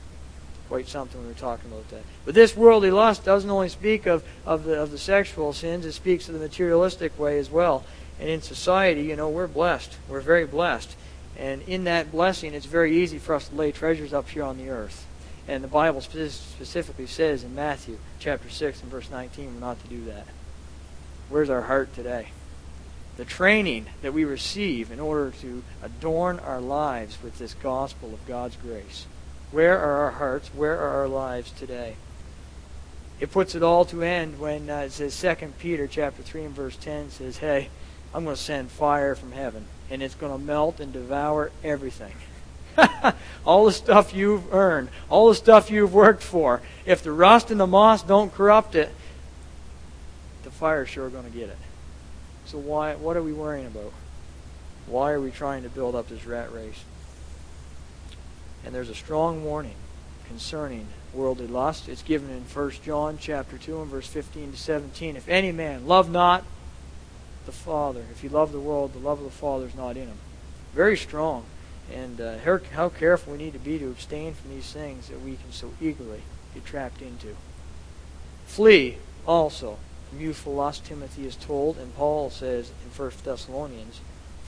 Quite 0.69 0.87
something 0.87 1.19
when 1.19 1.27
we 1.27 1.33
were 1.33 1.39
talking 1.39 1.69
about 1.71 1.89
that. 1.91 2.05
But 2.25 2.37
this 2.37 2.57
worldly 2.57 2.93
lust 2.93 3.25
doesn't 3.25 3.51
only 3.51 3.69
speak 3.69 4.07
of, 4.07 4.23
of, 4.47 4.63
the, 4.63 4.81
of 4.81 4.93
the 4.93 4.99
sexual 4.99 5.53
sins, 5.53 5.85
it 5.85 5.93
speaks 5.93 6.29
of 6.29 6.35
the 6.35 6.41
materialistic 6.41 7.19
way 7.19 7.39
as 7.39 7.51
well. 7.51 7.85
And 8.21 8.29
in 8.29 8.43
society, 8.43 9.03
you 9.03 9.17
know, 9.17 9.29
we're 9.29 9.49
blessed. 9.49 9.97
We're 10.09 10.21
very 10.21 10.47
blessed. 10.47 10.95
And 11.37 11.63
in 11.63 11.85
that 11.85 12.13
blessing, 12.13 12.55
it's 12.55 12.67
very 12.67 12.97
easy 12.99 13.19
for 13.19 13.35
us 13.35 13.49
to 13.49 13.55
lay 13.57 13.73
treasures 13.73 14.13
up 14.13 14.29
here 14.29 14.45
on 14.45 14.57
the 14.57 14.69
earth. 14.69 15.07
And 15.49 15.65
the 15.65 15.69
Bible 15.69 16.01
specifically 16.01 17.07
says 17.07 17.43
in 17.43 17.57
Matthew 17.57 17.99
chapter 18.21 18.49
6 18.49 18.83
and 18.83 18.91
verse 18.91 19.11
19 19.11 19.55
we're 19.55 19.61
not 19.61 19.83
to 19.83 19.89
do 19.89 20.05
that. 20.05 20.27
Where's 21.29 21.51
our 21.51 21.63
heart 21.63 21.93
today? 21.95 22.29
The 23.21 23.27
training 23.27 23.85
that 24.01 24.15
we 24.15 24.25
receive 24.25 24.91
in 24.91 24.99
order 24.99 25.31
to 25.43 25.63
adorn 25.83 26.39
our 26.39 26.59
lives 26.59 27.19
with 27.23 27.39
this 27.39 27.53
gospel 27.53 28.15
of 28.15 28.27
God's 28.27 28.57
grace. 28.57 29.05
Where 29.51 29.79
are 29.79 30.05
our 30.05 30.11
hearts? 30.13 30.49
Where 30.55 30.79
are 30.79 31.03
our 31.03 31.07
lives 31.07 31.51
today? 31.51 31.97
It 33.21 33.31
puts 33.31 33.55
it 33.55 33.63
all 33.63 33.85
to 33.85 34.03
end 34.03 34.41
when 34.41 34.71
uh, 34.71 34.79
it 34.87 34.93
says 34.93 35.21
2 35.21 35.53
Peter 35.59 35.87
chapter 35.87 36.23
3 36.23 36.45
and 36.45 36.55
verse 36.55 36.77
10 36.77 37.11
says, 37.11 37.37
Hey, 37.37 37.69
I'm 38.15 38.25
going 38.25 38.37
to 38.37 38.41
send 38.41 38.71
fire 38.71 39.15
from 39.15 39.33
heaven 39.33 39.67
and 39.91 40.03
it's 40.03 40.15
going 40.15 40.33
to 40.33 40.43
melt 40.43 40.81
and 40.81 40.91
devour 40.91 41.51
everything. 41.63 42.15
all 43.45 43.67
the 43.67 43.73
stuff 43.73 44.15
you've 44.15 44.51
earned, 44.55 44.89
all 45.11 45.29
the 45.29 45.35
stuff 45.35 45.71
you've 45.71 45.93
worked 45.93 46.23
for. 46.23 46.63
If 46.87 47.03
the 47.03 47.13
rust 47.13 47.51
and 47.51 47.61
the 47.61 47.67
moss 47.67 48.03
don't 48.03 48.33
corrupt 48.33 48.75
it, 48.75 48.91
the 50.43 50.51
fire's 50.51 50.89
sure 50.89 51.11
going 51.11 51.31
to 51.31 51.39
get 51.39 51.51
it. 51.51 51.59
So 52.51 52.59
why? 52.59 52.97
What 52.97 53.17
are 53.17 53.23
we 53.23 53.33
worrying 53.33 53.67
about? 53.67 53.93
Why 54.87 55.13
are 55.13 55.21
we 55.21 55.31
trying 55.31 55.63
to 55.63 55.69
build 55.69 55.95
up 55.95 56.09
this 56.09 56.27
rat 56.27 56.53
race? 56.53 56.83
And 58.65 58.75
there's 58.75 58.89
a 58.89 58.95
strong 58.95 59.45
warning 59.45 59.77
concerning 60.27 60.89
worldly 61.15 61.47
lust. 61.47 61.89
It's 61.89 62.03
given 62.03 62.29
in 62.29 62.43
1 62.43 62.71
John 62.85 63.19
chapter 63.21 63.57
2 63.57 63.83
and 63.83 63.91
verse 63.91 64.09
15 64.09 64.51
to 64.51 64.59
17. 64.59 65.15
If 65.15 65.29
any 65.29 65.53
man 65.53 65.87
love 65.87 66.11
not 66.11 66.43
the 67.47 67.53
Father. 67.53 68.05
If 68.11 68.25
you 68.25 68.31
love 68.31 68.51
the 68.51 68.59
world, 68.59 68.95
the 68.95 68.99
love 68.99 69.19
of 69.19 69.25
the 69.25 69.31
Father 69.31 69.67
is 69.67 69.75
not 69.77 69.97
in 69.97 70.09
him. 70.09 70.19
Very 70.75 70.97
strong. 70.97 71.45
And 71.93 72.21
uh, 72.21 72.39
how 72.73 72.89
careful 72.89 73.33
we 73.33 73.39
need 73.39 73.53
to 73.53 73.61
be 73.61 73.79
to 73.79 73.87
abstain 73.87 74.35
from 74.35 74.51
these 74.51 74.73
things 74.73 75.09
that 75.09 75.21
we 75.21 75.37
can 75.37 75.53
so 75.53 75.73
eagerly 75.81 76.23
get 76.53 76.65
trapped 76.65 77.01
into. 77.01 77.37
Flee 78.47 78.99
also 79.25 79.79
youthful 80.19 80.55
lust, 80.55 80.85
Timothy 80.85 81.27
is 81.27 81.37
told, 81.37 81.79
and 81.79 81.95
Paul 81.97 82.31
says 82.31 82.73
in 82.85 82.91
1 82.91 83.13
Thessalonians 83.25 84.01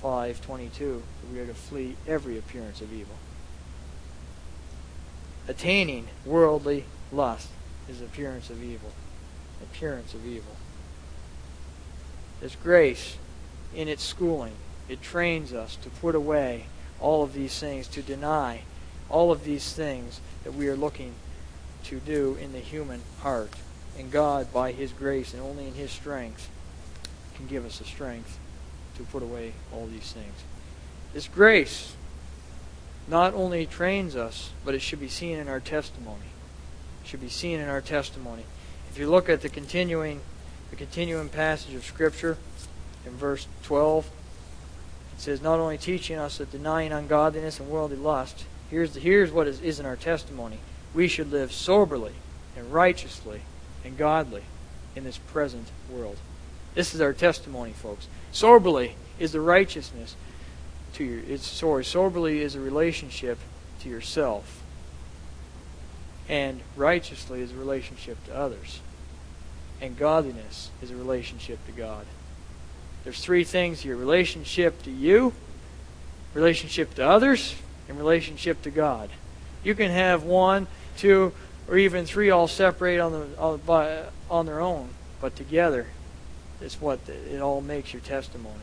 5.22 0.03 0.79
that 0.79 1.33
we 1.33 1.39
are 1.39 1.47
to 1.47 1.55
flee 1.55 1.97
every 2.07 2.37
appearance 2.37 2.81
of 2.81 2.93
evil. 2.93 3.15
Attaining 5.47 6.09
worldly 6.25 6.85
lust 7.13 7.49
is 7.89 8.01
appearance 8.01 8.51
of 8.51 8.63
evil. 8.63 8.93
Appearance 9.63 10.15
of 10.15 10.27
evil. 10.27 10.57
This 12.41 12.57
grace, 12.57 13.17
in 13.75 13.89
its 13.89 14.03
schooling, 14.03 14.55
it 14.89 15.01
trains 15.03 15.53
us 15.53 15.77
to 15.77 15.91
put 15.91 16.15
away 16.15 16.67
all 17.01 17.23
of 17.23 17.33
these 17.33 17.59
things, 17.59 17.87
to 17.89 18.03
deny 18.03 18.63
all 19.09 19.31
of 19.31 19.45
these 19.45 19.73
things 19.73 20.21
that 20.43 20.55
we 20.55 20.69
are 20.69 20.77
looking 20.77 21.15
to 21.85 22.01
do 22.01 22.37
in 22.41 22.53
the 22.53 22.59
human 22.59 23.03
heart. 23.21 23.53
And 23.99 24.11
God, 24.11 24.53
by 24.53 24.73
His 24.73 24.93
grace 24.93 25.35
and 25.35 25.43
only 25.43 25.67
in 25.67 25.75
His 25.75 25.91
strength, 25.91 26.49
can 27.37 27.47
give 27.47 27.65
us 27.65 27.79
the 27.79 27.85
strength 27.85 28.39
to 28.97 29.03
put 29.05 29.23
away 29.23 29.53
all 29.73 29.87
these 29.87 30.13
things. 30.13 30.45
This 31.13 31.29
grace 31.29 31.95
not 33.09 33.35
only 33.35 33.67
trains 33.67 34.17
us, 34.17 34.51
but 34.65 34.75
it 34.75 34.81
should 34.81 35.01
be 35.01 35.09
seen 35.09 35.39
in 35.39 35.49
our 35.49 35.61
testimony. 35.61 36.31
It 37.03 37.09
should 37.09 37.21
be 37.21 37.29
seen 37.29 37.61
in 37.61 37.69
our 37.69 37.81
testimony. 37.81 38.45
If 38.91 38.99
you 38.99 39.11
look 39.11 39.29
at 39.29 39.41
the 39.41 39.49
continuing 39.49 40.21
the 40.73 40.77
continuing 40.77 41.29
passage 41.29 41.75
of 41.75 41.85
Scripture 41.85 42.39
in 43.05 43.13
verse 43.13 43.47
12. 43.65 44.07
It 44.07 45.21
says, 45.21 45.43
not 45.43 45.61
only 45.61 45.77
teaching 45.77 46.17
us 46.17 46.39
that 46.39 46.51
denying 46.51 46.93
ungodliness 46.93 47.61
and 47.61 47.69
worldly 47.69 47.99
lust, 47.99 48.47
here's, 48.71 48.95
the, 48.95 49.01
here's 49.01 49.31
what 49.31 49.47
is, 49.47 49.61
is 49.61 49.79
in 49.79 49.85
our 49.85 49.97
testimony. 49.97 50.57
We 50.95 51.09
should 51.09 51.31
live 51.31 51.53
soberly 51.53 52.15
and 52.57 52.73
righteously 52.73 53.43
and 53.85 53.97
godly 53.97 54.43
in 54.95 55.05
this 55.05 55.19
present 55.19 55.69
world. 55.91 56.17
This 56.75 56.95
is 56.95 57.01
our 57.01 57.13
testimony, 57.13 57.73
folks. 57.73 58.07
Soberly 58.33 58.93
is 59.19 59.33
the 59.33 59.41
righteousness 59.41 60.17
to 60.95 61.05
your 61.05 61.21
it's 61.21 61.47
sorry, 61.47 61.85
soberly 61.85 62.41
is 62.41 62.55
a 62.55 62.61
relationship 62.61 63.39
to 63.81 63.89
yourself. 63.89 64.63
And 66.29 66.61
righteously 66.77 67.41
is 67.41 67.53
a 67.53 67.57
relationship 67.57 68.23
to 68.27 68.35
others 68.35 68.81
and 69.83 69.99
godliness 69.99 70.71
is 70.81 70.93
a 70.93 70.97
relationship 70.97 71.59
to 71.67 71.73
God. 71.73 72.07
There's 73.03 73.23
three 73.23 73.43
things 73.43 73.81
here 73.81 73.97
relationship 73.97 74.81
to 74.85 74.91
you, 74.93 75.35
relationship 76.35 76.95
to 76.95 77.07
others, 77.07 77.57
and 77.89 77.99
relationship 77.99 78.63
to 78.63 78.71
God. 78.71 79.11
You 79.65 79.75
can 79.75 79.91
have 79.91 80.23
one, 80.23 80.69
two, 80.97 81.33
or 81.69 81.77
even 81.77 82.05
three 82.05 82.31
all 82.31 82.49
separate 82.49 82.99
on, 82.99 83.13
the, 83.13 83.39
on, 83.39 83.59
by, 83.59 84.05
on 84.31 84.47
their 84.47 84.61
own, 84.61 84.91
but 85.21 85.37
together 85.37 85.87
is 86.61 86.81
what 86.81 87.01
it 87.09 87.41
all 87.41 87.61
makes 87.61 87.93
your 87.93 88.03
testimony. 88.03 88.57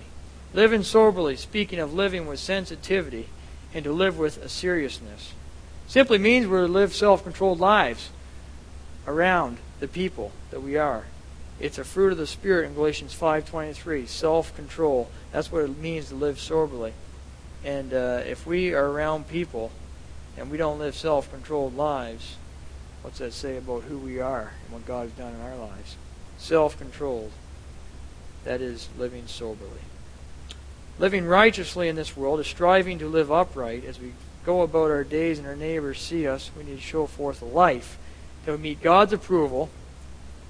Living 0.54 0.84
soberly, 0.84 1.36
speaking 1.36 1.80
of 1.80 1.94
living 1.94 2.26
with 2.26 2.40
sensitivity, 2.40 3.30
and 3.74 3.84
to 3.84 3.92
live 3.92 4.18
with 4.18 4.44
a 4.44 4.50
seriousness, 4.50 5.34
simply 5.88 6.18
means 6.18 6.48
we're 6.48 6.66
to 6.66 6.72
live 6.72 6.94
self 6.94 7.24
controlled 7.24 7.60
lives 7.60 8.10
around 9.08 9.58
the 9.80 9.88
people 9.88 10.32
that 10.52 10.62
we 10.62 10.78
are. 10.78 11.06
It's 11.60 11.78
a 11.78 11.84
fruit 11.84 12.14
of 12.14 12.18
the 12.18 12.28
Spirit 12.28 12.68
in 12.68 12.74
Galatians 12.74 13.14
5.23, 13.14 14.08
self-control. 14.08 15.10
That's 15.32 15.52
what 15.52 15.64
it 15.64 15.78
means 15.78 16.08
to 16.08 16.16
live 16.16 16.40
soberly. 16.40 16.94
And 17.66 17.94
uh, 17.94 18.22
if 18.26 18.48
we 18.48 18.74
are 18.74 18.90
around 18.90 19.28
people 19.28 19.72
and 20.38 20.50
we 20.50 20.58
don't 20.58 20.80
live 20.80 20.96
self-controlled 20.96 21.76
lives, 21.76 22.38
what's 23.02 23.20
that 23.20 23.34
say 23.34 23.58
about 23.58 23.84
who 23.84 23.98
we 23.98 24.20
are 24.20 24.52
and 24.64 24.74
what 24.74 24.86
God 24.86 25.04
has 25.04 25.12
done 25.12 25.34
in 25.34 25.42
our 25.42 25.56
lives? 25.56 25.96
Self-controlled. 26.38 27.32
That 28.46 28.62
is 28.62 28.90
living 28.98 29.28
soberly. 29.28 29.82
Living 30.98 31.26
righteously 31.26 31.88
in 31.88 31.96
this 31.96 32.16
world 32.16 32.40
is 32.40 32.48
striving 32.48 33.00
to 33.00 33.08
live 33.08 33.32
upright. 33.32 33.86
As 33.86 34.00
we 34.00 34.14
go 34.46 34.62
about 34.62 34.92
our 34.92 35.04
days 35.04 35.40
and 35.40 35.48
our 35.48 35.56
neighbors 35.56 36.00
see 36.00 36.28
us, 36.28 36.52
we 36.58 36.64
need 36.64 36.78
to 36.78 36.82
show 36.82 37.06
forth 37.06 37.42
a 37.42 37.46
life 37.46 37.98
that 38.46 38.52
would 38.52 38.62
meet 38.62 38.82
God's 38.82 39.14
approval 39.14 39.70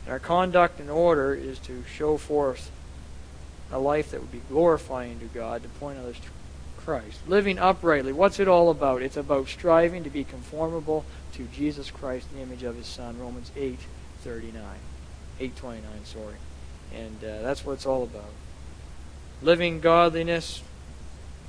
and 0.09 0.13
our 0.13 0.19
conduct 0.19 0.79
and 0.79 0.89
order 0.89 1.35
is 1.35 1.59
to 1.59 1.83
show 1.83 2.17
forth 2.17 2.71
a 3.71 3.77
life 3.77 4.09
that 4.09 4.21
would 4.21 4.31
be 4.31 4.41
glorifying 4.49 5.19
to 5.19 5.25
God, 5.25 5.61
to 5.61 5.69
point 5.69 5.99
others 5.99 6.19
to 6.19 6.29
Christ. 6.79 7.27
Living 7.27 7.59
uprightly, 7.59 8.13
what's 8.13 8.39
it 8.39 8.47
all 8.47 8.69
about? 8.69 9.01
It's 9.01 9.17
about 9.17 9.47
striving 9.47 10.03
to 10.03 10.09
be 10.09 10.23
conformable 10.23 11.05
to 11.33 11.45
Jesus 11.53 11.91
Christ 11.91 12.27
the 12.33 12.41
image 12.41 12.63
of 12.63 12.75
his 12.75 12.87
Son, 12.87 13.19
Romans 13.19 13.51
8, 13.55 13.79
39. 14.21 14.53
829, 15.39 16.05
sorry. 16.05 16.35
And 16.95 17.23
uh, 17.23 17.41
that's 17.41 17.65
what 17.65 17.73
it's 17.73 17.85
all 17.85 18.03
about. 18.03 18.31
Living 19.41 19.79
godliness, 19.79 20.63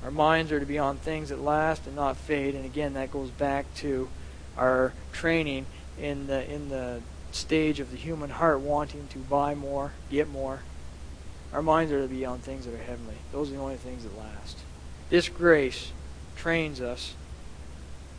our 0.03 0.11
minds 0.11 0.51
are 0.51 0.59
to 0.59 0.65
be 0.65 0.77
on 0.77 0.97
things 0.97 1.29
that 1.29 1.41
last 1.41 1.87
and 1.87 1.95
not 1.95 2.17
fade. 2.17 2.55
And 2.55 2.65
again, 2.65 2.93
that 2.93 3.11
goes 3.11 3.29
back 3.29 3.65
to 3.75 4.09
our 4.57 4.93
training 5.11 5.65
in 5.99 6.27
the 6.27 6.49
in 6.51 6.69
the 6.69 7.01
stage 7.31 7.79
of 7.79 7.91
the 7.91 7.97
human 7.97 8.29
heart 8.29 8.59
wanting 8.59 9.07
to 9.09 9.19
buy 9.19 9.55
more, 9.55 9.93
get 10.09 10.29
more. 10.29 10.61
Our 11.53 11.61
minds 11.61 11.91
are 11.91 12.01
to 12.01 12.07
be 12.07 12.25
on 12.25 12.39
things 12.39 12.65
that 12.65 12.73
are 12.73 12.83
heavenly. 12.83 13.15
Those 13.31 13.49
are 13.49 13.53
the 13.53 13.59
only 13.59 13.75
things 13.75 14.03
that 14.03 14.17
last. 14.17 14.57
This 15.11 15.27
grace 15.27 15.91
trains 16.37 16.81
us. 16.81 17.13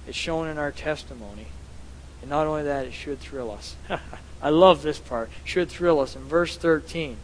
It's 0.06 0.16
shown 0.16 0.46
in 0.46 0.58
our 0.58 0.70
testimony. 0.70 1.46
And 2.20 2.30
not 2.30 2.46
only 2.46 2.62
that, 2.64 2.86
it 2.86 2.92
should 2.92 3.18
thrill 3.18 3.50
us. 3.50 3.74
I 4.42 4.50
love 4.50 4.82
this 4.82 4.98
part. 4.98 5.30
Should 5.42 5.70
thrill 5.70 6.00
us. 6.00 6.14
In 6.14 6.22
verse 6.22 6.56
13, 6.56 7.16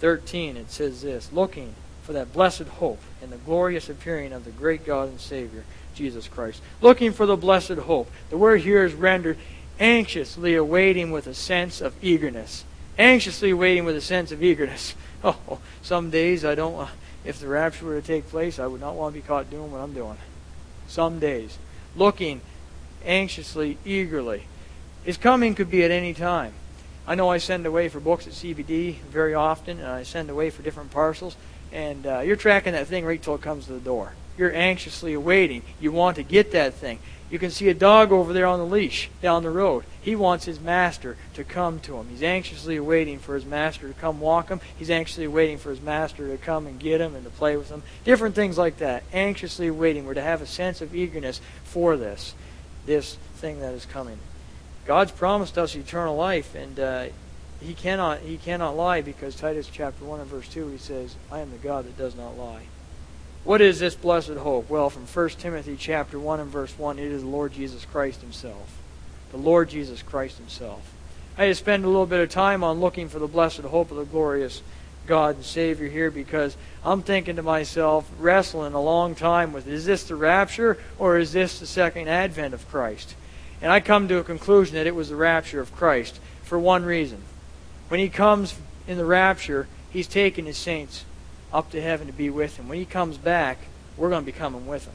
13 0.00 0.56
it 0.56 0.70
says 0.70 1.02
this, 1.02 1.32
looking 1.32 1.74
for 2.02 2.12
that 2.14 2.32
blessed 2.32 2.62
hope 2.62 3.00
and 3.22 3.30
the 3.30 3.36
glorious 3.36 3.88
appearing 3.88 4.32
of 4.32 4.44
the 4.44 4.50
great 4.50 4.84
God 4.84 5.08
and 5.08 5.20
Savior, 5.20 5.64
Jesus 5.94 6.26
Christ. 6.26 6.60
Looking 6.80 7.12
for 7.12 7.26
the 7.26 7.36
blessed 7.36 7.72
hope. 7.72 8.10
The 8.30 8.36
word 8.36 8.62
here 8.62 8.84
is 8.84 8.94
rendered 8.94 9.38
anxiously 9.78 10.54
awaiting 10.56 11.12
with 11.12 11.28
a 11.28 11.34
sense 11.34 11.80
of 11.80 11.94
eagerness. 12.02 12.64
Anxiously 12.98 13.52
waiting 13.52 13.84
with 13.84 13.96
a 13.96 14.00
sense 14.00 14.32
of 14.32 14.42
eagerness. 14.42 14.94
Oh, 15.24 15.58
some 15.82 16.10
days 16.10 16.44
I 16.44 16.54
don't, 16.54 16.78
uh, 16.78 16.88
if 17.26 17.40
the 17.40 17.48
rapture 17.48 17.84
were 17.84 18.00
to 18.00 18.06
take 18.06 18.28
place, 18.28 18.58
I 18.58 18.66
would 18.66 18.80
not 18.80 18.94
want 18.94 19.14
to 19.14 19.20
be 19.20 19.26
caught 19.26 19.50
doing 19.50 19.72
what 19.72 19.80
I'm 19.80 19.92
doing. 19.92 20.16
Some 20.86 21.18
days. 21.18 21.58
Looking 21.96 22.40
anxiously, 23.04 23.78
eagerly. 23.84 24.44
His 25.04 25.16
coming 25.16 25.54
could 25.54 25.70
be 25.70 25.84
at 25.84 25.90
any 25.90 26.14
time. 26.14 26.54
I 27.06 27.14
know 27.14 27.28
I 27.28 27.38
send 27.38 27.66
away 27.66 27.88
for 27.88 28.00
books 28.00 28.26
at 28.26 28.32
CBD 28.32 28.98
very 29.00 29.34
often, 29.34 29.78
and 29.78 29.88
I 29.88 30.02
send 30.02 30.30
away 30.30 30.50
for 30.50 30.62
different 30.62 30.90
parcels, 30.90 31.36
and 31.72 32.06
uh, 32.06 32.20
you're 32.20 32.36
tracking 32.36 32.72
that 32.72 32.86
thing 32.86 33.04
right 33.04 33.20
till 33.20 33.34
it 33.34 33.42
comes 33.42 33.66
to 33.66 33.72
the 33.72 33.80
door. 33.80 34.12
You're 34.36 34.54
anxiously 34.54 35.12
awaiting. 35.12 35.62
You 35.80 35.92
want 35.92 36.16
to 36.16 36.22
get 36.22 36.52
that 36.52 36.74
thing. 36.74 36.98
You 37.28 37.40
can 37.40 37.50
see 37.50 37.68
a 37.68 37.74
dog 37.74 38.12
over 38.12 38.32
there 38.32 38.46
on 38.46 38.60
the 38.60 38.66
leash 38.66 39.10
down 39.20 39.42
the 39.42 39.50
road. 39.50 39.84
He 40.00 40.14
wants 40.14 40.44
his 40.44 40.60
master 40.60 41.16
to 41.34 41.42
come 41.42 41.80
to 41.80 41.96
him. 41.96 42.08
He's 42.08 42.22
anxiously 42.22 42.78
waiting 42.78 43.18
for 43.18 43.34
his 43.34 43.44
master 43.44 43.88
to 43.88 43.94
come 43.94 44.20
walk 44.20 44.48
him. 44.48 44.60
He's 44.76 44.90
anxiously 44.90 45.26
waiting 45.26 45.58
for 45.58 45.70
his 45.70 45.80
master 45.80 46.28
to 46.28 46.36
come 46.36 46.68
and 46.68 46.78
get 46.78 47.00
him 47.00 47.16
and 47.16 47.24
to 47.24 47.30
play 47.30 47.56
with 47.56 47.68
him. 47.68 47.82
Different 48.04 48.36
things 48.36 48.56
like 48.56 48.78
that. 48.78 49.02
Anxiously 49.12 49.70
waiting. 49.72 50.06
We're 50.06 50.14
to 50.14 50.22
have 50.22 50.40
a 50.40 50.46
sense 50.46 50.80
of 50.80 50.94
eagerness 50.94 51.40
for 51.64 51.96
this, 51.96 52.34
this 52.86 53.16
thing 53.34 53.58
that 53.58 53.74
is 53.74 53.86
coming. 53.86 54.18
God's 54.86 55.10
promised 55.10 55.58
us 55.58 55.74
eternal 55.74 56.14
life, 56.14 56.54
and 56.54 56.78
uh, 56.78 57.06
he 57.60 57.74
cannot 57.74 58.20
he 58.20 58.36
cannot 58.36 58.76
lie 58.76 59.00
because 59.00 59.34
Titus 59.34 59.68
chapter 59.72 60.04
one 60.04 60.20
and 60.20 60.30
verse 60.30 60.48
two 60.48 60.68
he 60.68 60.78
says, 60.78 61.16
"I 61.32 61.40
am 61.40 61.50
the 61.50 61.56
God 61.56 61.86
that 61.86 61.98
does 61.98 62.14
not 62.14 62.38
lie." 62.38 62.66
What 63.46 63.60
is 63.60 63.78
this 63.78 63.94
blessed 63.94 64.30
hope? 64.30 64.68
Well, 64.68 64.90
from 64.90 65.06
1 65.06 65.28
Timothy 65.38 65.76
chapter 65.78 66.18
1 66.18 66.40
and 66.40 66.50
verse 66.50 66.76
1, 66.76 66.98
it 66.98 67.12
is 67.12 67.22
the 67.22 67.28
Lord 67.28 67.52
Jesus 67.52 67.84
Christ 67.84 68.20
himself. 68.20 68.76
The 69.30 69.36
Lord 69.36 69.68
Jesus 69.68 70.02
Christ 70.02 70.38
himself. 70.38 70.92
I 71.38 71.46
to 71.46 71.54
spend 71.54 71.84
a 71.84 71.86
little 71.86 72.06
bit 72.06 72.18
of 72.18 72.28
time 72.28 72.64
on 72.64 72.80
looking 72.80 73.08
for 73.08 73.20
the 73.20 73.28
blessed 73.28 73.60
hope 73.60 73.92
of 73.92 73.98
the 73.98 74.04
glorious 74.04 74.62
God 75.06 75.36
and 75.36 75.44
Savior 75.44 75.86
here 75.86 76.10
because 76.10 76.56
I'm 76.84 77.02
thinking 77.02 77.36
to 77.36 77.42
myself, 77.44 78.10
wrestling 78.18 78.74
a 78.74 78.82
long 78.82 79.14
time 79.14 79.52
with 79.52 79.68
is 79.68 79.86
this 79.86 80.02
the 80.02 80.16
rapture 80.16 80.76
or 80.98 81.16
is 81.16 81.32
this 81.32 81.60
the 81.60 81.66
second 81.68 82.08
advent 82.08 82.52
of 82.52 82.68
Christ? 82.68 83.14
And 83.62 83.70
I 83.70 83.78
come 83.78 84.08
to 84.08 84.18
a 84.18 84.24
conclusion 84.24 84.74
that 84.74 84.88
it 84.88 84.96
was 84.96 85.10
the 85.10 85.14
rapture 85.14 85.60
of 85.60 85.72
Christ 85.72 86.18
for 86.42 86.58
one 86.58 86.84
reason. 86.84 87.22
When 87.86 88.00
he 88.00 88.08
comes 88.08 88.56
in 88.88 88.96
the 88.98 89.04
rapture, 89.04 89.68
he's 89.88 90.08
taking 90.08 90.46
his 90.46 90.56
saints 90.56 91.04
up 91.52 91.70
to 91.70 91.80
heaven 91.80 92.06
to 92.06 92.12
be 92.12 92.30
with 92.30 92.58
him. 92.58 92.68
When 92.68 92.78
he 92.78 92.84
comes 92.84 93.16
back, 93.18 93.58
we're 93.96 94.10
going 94.10 94.22
to 94.22 94.32
be 94.32 94.36
coming 94.36 94.66
with 94.66 94.86
him. 94.86 94.94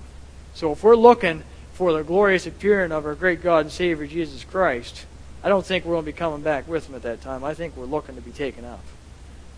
So 0.54 0.72
if 0.72 0.84
we're 0.84 0.96
looking 0.96 1.44
for 1.74 1.94
the 1.94 2.04
glorious 2.04 2.46
appearing 2.46 2.92
of 2.92 3.06
our 3.06 3.16
great 3.16 3.42
God 3.42 3.66
and 3.66 3.72
Savior 3.72 4.06
Jesus 4.06 4.44
Christ, 4.44 5.06
I 5.44 5.50
don't 5.50 5.66
think 5.66 5.86
we're 5.86 5.94
going 5.94 6.06
to 6.06 6.12
be 6.12 6.18
coming 6.18 6.42
back 6.42 6.68
with 6.68 6.88
him 6.88 6.96
at 6.96 7.02
that 7.04 7.22
time. 7.22 7.44
I 7.44 7.54
think 7.54 7.76
we're 7.76 7.86
looking 7.86 8.16
to 8.16 8.22
be 8.22 8.32
taken 8.32 8.66
up. 8.66 8.84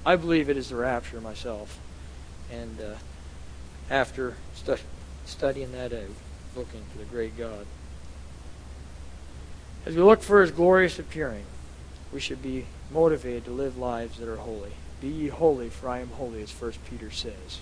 I 0.06 0.15
believe 0.15 0.49
it 0.49 0.58
is 0.58 0.69
the 0.69 0.75
rapture 0.75 1.19
myself. 1.19 1.79
And 2.51 2.79
uh, 2.79 2.95
after 3.89 4.36
stu- 4.56 4.77
studying 5.25 5.71
that 5.73 5.91
out, 5.91 6.10
looking 6.56 6.82
for 6.91 6.99
the 6.99 7.06
great 7.06 7.38
God. 7.38 7.65
As 9.86 9.95
we 9.95 10.01
look 10.01 10.21
for 10.21 10.41
his 10.41 10.51
glorious 10.51 10.99
appearing, 10.99 11.45
we 12.13 12.19
should 12.19 12.41
be 12.41 12.65
motivated 12.91 13.45
to 13.45 13.51
live 13.51 13.77
lives 13.77 14.19
that 14.19 14.29
are 14.29 14.38
holy. 14.38 14.71
Be 15.04 15.10
ye 15.10 15.28
holy, 15.28 15.68
for 15.68 15.89
I 15.89 16.00
am 16.00 16.12
holy, 16.12 16.42
as 16.42 16.50
First 16.50 16.80
Peter 16.86 17.12
says. 17.12 17.60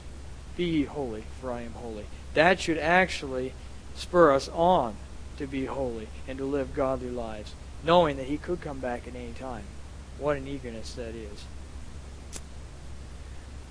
Be 0.55 0.63
ye 0.63 0.83
holy, 0.83 1.23
for 1.39 1.51
I 1.51 1.61
am 1.61 1.71
holy. 1.71 2.05
That 2.35 2.59
should 2.59 2.77
actually 2.77 3.53
spur 3.95 4.31
us 4.31 4.47
on 4.49 4.95
to 5.39 5.47
be 5.47 5.65
holy 5.65 6.07
and 6.27 6.37
to 6.37 6.45
live 6.45 6.75
godly 6.75 7.09
lives, 7.09 7.55
knowing 7.83 8.17
that 8.17 8.27
He 8.27 8.37
could 8.37 8.61
come 8.61 8.77
back 8.77 9.07
at 9.07 9.15
any 9.15 9.31
time. 9.31 9.63
What 10.19 10.37
an 10.37 10.47
eagerness 10.47 10.93
that 10.93 11.15
is. 11.15 11.45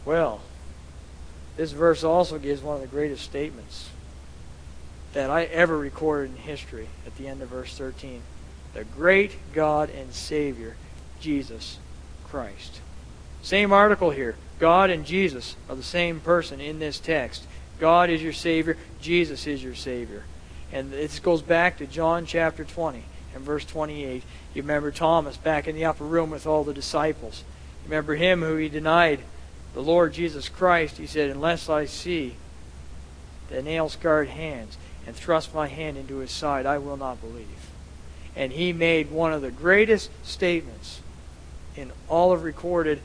Well, 0.05 0.41
this 1.57 1.71
verse 1.71 2.03
also 2.03 2.41
gives 2.41 2.63
one 2.63 2.75
of 2.75 2.81
the 2.81 2.89
greatest 2.89 3.23
statements 3.23 3.91
that 5.13 5.31
I 5.31 5.45
ever 5.45 5.79
recorded 5.79 6.33
in 6.33 6.39
history 6.39 6.89
at 7.07 7.17
the 7.17 7.29
end 7.29 7.41
of 7.41 7.51
verse 7.51 7.79
13. 7.79 8.23
The 8.75 8.83
great 8.83 9.37
God 9.53 9.91
and 9.91 10.13
Savior, 10.13 10.75
Jesus 11.21 11.79
Christ. 12.25 12.81
Same 13.43 13.73
article 13.73 14.11
here. 14.11 14.37
God 14.59 14.91
and 14.91 15.07
Jesus 15.07 15.57
are 15.69 15.77
the 15.77 15.83
same 15.83 16.21
person 16.21 16.61
in 16.61 16.79
this 16.79 16.99
text. 16.99 17.45
God 17.79 18.11
is 18.11 18.23
your 18.23 18.35
Savior. 18.35 18.77
Jesus 19.01 19.47
is 19.47 19.63
your 19.63 19.75
Savior. 19.75 20.25
And 20.73 20.93
this 20.93 21.19
goes 21.19 21.43
back 21.43 21.79
to 21.79 21.87
John 21.87 22.27
chapter 22.27 22.65
20 22.65 23.03
and 23.35 23.45
verse 23.45 23.65
28. 23.65 24.23
You 24.55 24.63
remember 24.63 24.91
Thomas 24.91 25.37
back 25.37 25.67
in 25.67 25.75
the 25.75 25.87
upper 25.87 26.05
room 26.05 26.31
with 26.31 26.47
all 26.47 26.63
the 26.63 26.75
disciples. 26.75 27.43
You 27.83 27.91
remember 27.91 28.15
him 28.17 28.43
who 28.43 28.57
he 28.57 28.69
denied 28.69 29.21
the 29.75 29.83
Lord 29.83 30.13
Jesus 30.13 30.49
Christ. 30.49 30.99
He 30.99 31.07
said, 31.07 31.31
Unless 31.31 31.69
I 31.69 31.87
see 31.87 32.35
the 33.49 33.63
nail 33.63 33.89
scarred 33.89 34.29
hands 34.29 34.77
and 35.07 35.17
thrust 35.17 35.55
my 35.55 35.67
hand 35.67 35.97
into 35.97 36.19
his 36.19 36.31
side, 36.31 36.67
I 36.67 36.79
will 36.79 36.97
not 36.97 37.21
believe. 37.21 37.47
And 38.37 38.53
he 38.53 38.73
made 38.73 39.11
one 39.11 39.33
of 39.33 39.43
the 39.43 39.51
greatest 39.51 40.11
statements 40.23 41.01
in 41.77 41.91
all 42.09 42.33
of 42.33 42.45
recorded 42.45 43.01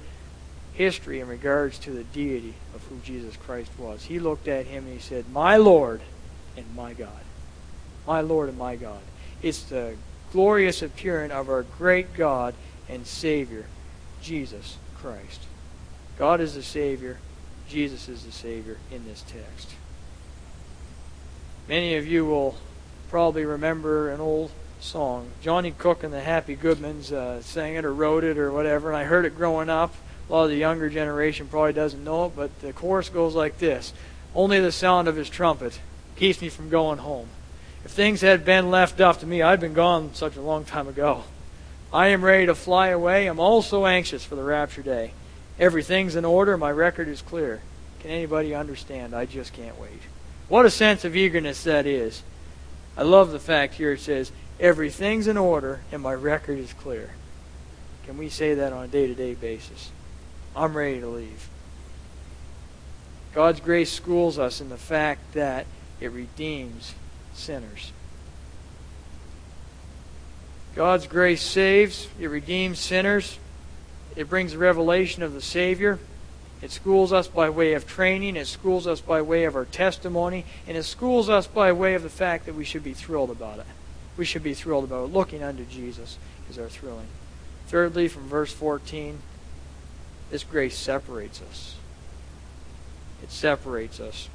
history 0.76 1.22
in 1.22 1.28
regards 1.28 1.80
to 1.80 1.92
the 1.92 2.04
deity 2.04 2.54
of 2.74 2.84
who 2.84 2.98
Jesus 3.00 3.36
Christ 3.38 3.72
was. 3.78 4.04
He 4.04 4.20
looked 4.20 4.48
at 4.48 4.66
him 4.66 4.84
and 4.86 4.94
he 4.94 5.00
said, 5.00 5.30
My 5.32 5.58
Lord 5.58 6.02
and 6.56 6.66
my 6.76 6.94
God. 6.94 7.10
My 8.06 8.22
Lord 8.22 8.50
and 8.50 8.58
my 8.58 8.76
God. 8.76 9.02
It's 9.42 9.64
the 9.64 9.96
glorious 10.32 10.82
appearing 10.82 11.32
of 11.32 11.50
our 11.50 11.64
great 11.64 12.14
God 12.14 12.54
and 12.90 13.08
Savior, 13.08 13.66
Jesus 14.22 14.78
Christ. 14.98 15.42
God 16.18 16.42
is 16.42 16.56
the 16.56 16.64
Savior. 16.64 17.18
Jesus 17.68 18.08
is 18.10 18.24
the 18.24 18.32
Savior 18.32 18.78
in 18.92 19.06
this 19.06 19.24
text. 19.28 19.72
Many 21.68 21.96
of 21.96 22.06
you 22.06 22.26
will 22.26 22.56
probably 23.10 23.46
remember 23.46 24.12
an 24.12 24.20
old 24.20 24.52
song. 24.80 25.30
Johnny 25.42 25.72
Cook 25.72 26.04
and 26.04 26.14
the 26.14 26.22
Happy 26.22 26.56
Goodmans 26.56 27.12
uh, 27.12 27.42
sang 27.42 27.76
it 27.76 27.86
or 27.86 27.94
wrote 27.94 28.24
it 28.24 28.38
or 28.38 28.52
whatever, 28.52 28.90
and 28.90 28.98
I 28.98 29.06
heard 29.06 29.26
it 29.26 29.36
growing 29.36 29.70
up 29.70 29.96
a 30.28 30.34
lot 30.34 30.44
of 30.46 30.50
the 30.50 30.58
younger 30.58 30.90
generation 30.90 31.48
probably 31.48 31.74
doesn't 31.74 32.04
know 32.04 32.26
it, 32.26 32.36
but 32.36 32.60
the 32.62 32.74
chorus 32.74 33.10
goes 33.10 33.36
like 33.36 33.60
this 33.60 33.94
Only 34.34 34.60
the 34.60 34.72
sound 34.72 35.08
of 35.08 35.16
his 35.16 35.30
trumpet 35.30 35.80
keeps 36.16 36.42
me 36.42 36.50
from 36.50 36.70
going 36.70 37.00
home. 37.00 37.28
If 37.84 37.92
things 37.92 38.22
had 38.22 38.46
been 38.46 38.72
left 38.72 39.00
up 39.00 39.20
to 39.20 39.28
me, 39.28 39.42
I'd 39.42 39.60
been 39.60 39.74
gone 39.74 40.14
such 40.14 40.36
a 40.36 40.42
long 40.42 40.66
time 40.66 40.88
ago. 40.88 41.24
I 41.94 42.08
am 42.08 42.26
ready 42.26 42.48
to 42.48 42.56
fly 42.56 42.88
away. 42.88 43.28
I'm 43.28 43.40
also 43.40 43.86
anxious 43.86 44.26
for 44.26 44.36
the 44.36 44.44
rapture 44.44 44.82
day. 44.82 45.12
Everything's 45.60 46.16
in 46.16 46.26
order. 46.26 46.58
My 46.58 46.72
record 46.72 47.08
is 47.08 47.22
clear. 47.22 47.62
Can 48.00 48.10
anybody 48.10 48.56
understand? 48.56 49.16
I 49.16 49.26
just 49.26 49.54
can't 49.54 49.80
wait. 49.80 50.02
What 50.50 50.66
a 50.66 50.72
sense 50.72 51.06
of 51.06 51.16
eagerness 51.16 51.64
that 51.64 51.86
is. 51.86 52.24
I 52.98 53.04
love 53.04 53.32
the 53.32 53.40
fact 53.40 53.76
here 53.76 53.94
it 53.94 54.00
says, 54.00 54.32
Everything's 54.60 55.28
in 55.28 55.38
order 55.38 55.82
and 55.92 56.02
my 56.02 56.14
record 56.14 56.58
is 56.58 56.74
clear. 56.74 57.12
Can 58.06 58.18
we 58.18 58.30
say 58.30 58.54
that 58.56 58.74
on 58.74 58.86
a 58.86 58.88
day 58.88 59.08
to 59.08 59.14
day 59.14 59.34
basis? 59.34 59.92
I'm 60.56 60.76
ready 60.76 61.00
to 61.02 61.08
leave. 61.08 61.50
God's 63.34 63.60
grace 63.60 63.92
schools 63.92 64.40
us 64.40 64.62
in 64.62 64.70
the 64.70 64.78
fact 64.78 65.34
that 65.34 65.66
it 66.00 66.12
redeems 66.12 66.96
sinners. 67.34 67.92
God's 70.76 71.08
grace 71.08 71.42
saves, 71.42 72.08
it 72.20 72.28
redeems 72.28 72.80
sinners, 72.80 73.38
it 74.16 74.30
brings 74.30 74.54
the 74.54 74.58
revelation 74.58 75.24
of 75.24 75.34
the 75.34 75.42
Savior. 75.42 76.00
It 76.62 76.72
schools 76.72 77.12
us 77.12 77.28
by 77.28 77.50
way 77.50 77.74
of 77.74 77.86
training, 77.86 78.38
it 78.38 78.48
schools 78.48 78.88
us 78.88 79.02
by 79.02 79.22
way 79.22 79.44
of 79.44 79.56
our 79.56 79.66
testimony, 79.66 80.46
and 80.68 80.78
it 80.78 80.84
schools 80.84 81.30
us 81.30 81.48
by 81.48 81.72
way 81.74 81.94
of 81.94 82.04
the 82.04 82.10
fact 82.10 82.46
that 82.46 82.56
we 82.56 82.64
should 82.64 82.84
be 82.84 82.94
thrilled 82.94 83.30
about 83.30 83.60
it. 83.60 83.66
We 84.18 84.26
should 84.26 84.44
be 84.44 84.54
thrilled 84.54 84.86
about 84.86 85.04
it. 85.04 85.14
Looking 85.14 85.44
unto 85.44 85.66
Jesus 85.66 86.18
is 86.50 86.58
our 86.58 86.70
thrilling. 86.70 87.08
Thirdly, 87.68 88.08
from 88.08 88.28
verse 88.28 88.54
14, 88.54 89.20
this 90.30 90.44
grace 90.44 90.78
separates 90.78 91.42
us. 91.42 91.76
It 93.24 93.32
separates 93.32 94.00
us. 94.00 94.30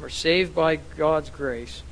We're, 0.00 0.08
saved 0.08 0.54
by 0.54 0.76
God's 0.76 1.30
grace, 1.30 1.82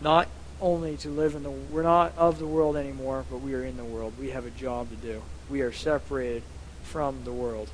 not 0.00 0.28
only 0.60 0.96
to 0.98 1.08
live 1.08 1.34
in 1.34 1.42
the 1.42 1.50
we're 1.50 1.82
not 1.82 2.16
of 2.16 2.38
the 2.38 2.46
world 2.46 2.76
anymore, 2.76 3.24
but 3.30 3.38
we 3.38 3.54
are 3.54 3.64
in 3.64 3.76
the 3.76 3.84
world. 3.84 4.12
We 4.18 4.30
have 4.30 4.46
a 4.46 4.50
job 4.50 4.90
to 4.90 4.96
do. 4.96 5.22
We 5.50 5.62
are 5.62 5.72
separated 5.72 6.44
from 6.84 7.24
the 7.24 7.32
world. 7.32 7.68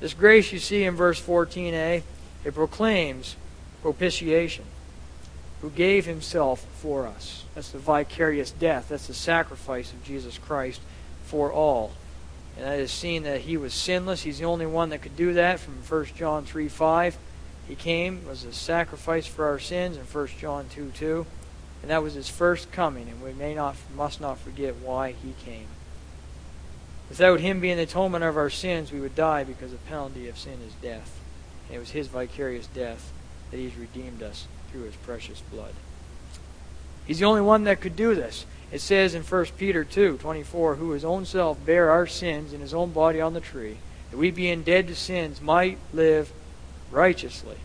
This 0.00 0.12
grace 0.12 0.52
you 0.52 0.58
see 0.58 0.84
in 0.84 0.94
verse 0.94 1.20
14a, 1.22 2.02
it 2.44 2.54
proclaims 2.54 3.36
propitiation. 3.82 4.64
who 5.62 5.70
gave 5.70 6.06
himself 6.06 6.66
for 6.74 7.06
us. 7.06 7.44
That's 7.54 7.70
the 7.70 7.78
vicarious 7.78 8.50
death. 8.50 8.88
That's 8.88 9.06
the 9.06 9.14
sacrifice 9.14 9.92
of 9.92 10.02
Jesus 10.04 10.36
Christ 10.36 10.80
for 11.24 11.52
all. 11.52 11.92
And 12.56 12.66
that 12.66 12.78
is 12.78 12.92
seen 12.92 13.22
that 13.22 13.42
he 13.42 13.56
was 13.56 13.72
sinless. 13.72 14.22
He's 14.22 14.38
the 14.38 14.44
only 14.44 14.66
one 14.66 14.90
that 14.90 15.02
could 15.02 15.16
do 15.16 15.32
that 15.34 15.60
from 15.60 15.74
1 15.74 16.04
John 16.16 16.44
3 16.44 16.68
5. 16.68 17.18
He 17.68 17.74
came, 17.74 18.26
was 18.26 18.44
a 18.44 18.52
sacrifice 18.52 19.26
for 19.26 19.46
our 19.46 19.58
sins 19.58 19.96
in 19.96 20.04
1 20.04 20.26
John 20.38 20.66
2 20.70 20.92
2. 20.94 21.26
And 21.82 21.90
that 21.90 22.02
was 22.02 22.14
his 22.14 22.28
first 22.28 22.70
coming, 22.70 23.08
and 23.08 23.22
we 23.22 23.32
may 23.32 23.54
not 23.54 23.76
must 23.96 24.20
not 24.20 24.38
forget 24.38 24.76
why 24.76 25.12
he 25.12 25.34
came. 25.44 25.66
Without 27.08 27.40
him 27.40 27.60
being 27.60 27.76
the 27.76 27.82
atonement 27.82 28.24
of 28.24 28.36
our 28.36 28.50
sins, 28.50 28.92
we 28.92 29.00
would 29.00 29.14
die 29.14 29.44
because 29.44 29.72
the 29.72 29.76
penalty 29.76 30.28
of 30.28 30.38
sin 30.38 30.60
is 30.66 30.74
death. 30.80 31.20
And 31.66 31.76
it 31.76 31.80
was 31.80 31.90
his 31.90 32.08
vicarious 32.08 32.66
death 32.68 33.12
that 33.50 33.56
he's 33.56 33.76
redeemed 33.76 34.22
us 34.22 34.46
through 34.70 34.84
his 34.84 34.96
precious 34.96 35.40
blood. 35.40 35.74
He's 37.06 37.18
the 37.18 37.24
only 37.24 37.40
one 37.40 37.64
that 37.64 37.80
could 37.80 37.96
do 37.96 38.14
this. 38.14 38.46
It 38.70 38.80
says 38.80 39.14
in 39.14 39.22
1 39.22 39.44
Peter 39.58 39.84
2 39.84 40.18
24, 40.18 40.76
who 40.76 40.92
his 40.92 41.04
own 41.04 41.26
self 41.26 41.64
bare 41.64 41.90
our 41.90 42.06
sins 42.06 42.52
in 42.52 42.60
his 42.60 42.72
own 42.72 42.90
body 42.90 43.20
on 43.20 43.34
the 43.34 43.40
tree, 43.40 43.78
that 44.10 44.16
we 44.16 44.30
being 44.30 44.62
dead 44.62 44.88
to 44.88 44.94
sins 44.94 45.42
might 45.42 45.78
live 45.92 46.32
righteously. 46.90 47.56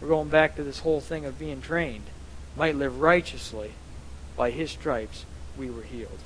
We're 0.00 0.08
going 0.08 0.28
back 0.28 0.56
to 0.56 0.62
this 0.62 0.80
whole 0.80 1.00
thing 1.00 1.24
of 1.24 1.38
being 1.38 1.60
trained. 1.60 2.04
Might 2.56 2.76
live 2.76 3.00
righteously. 3.00 3.72
By 4.36 4.50
his 4.50 4.70
stripes 4.70 5.24
we 5.56 5.70
were 5.70 5.82
healed. 5.82 6.18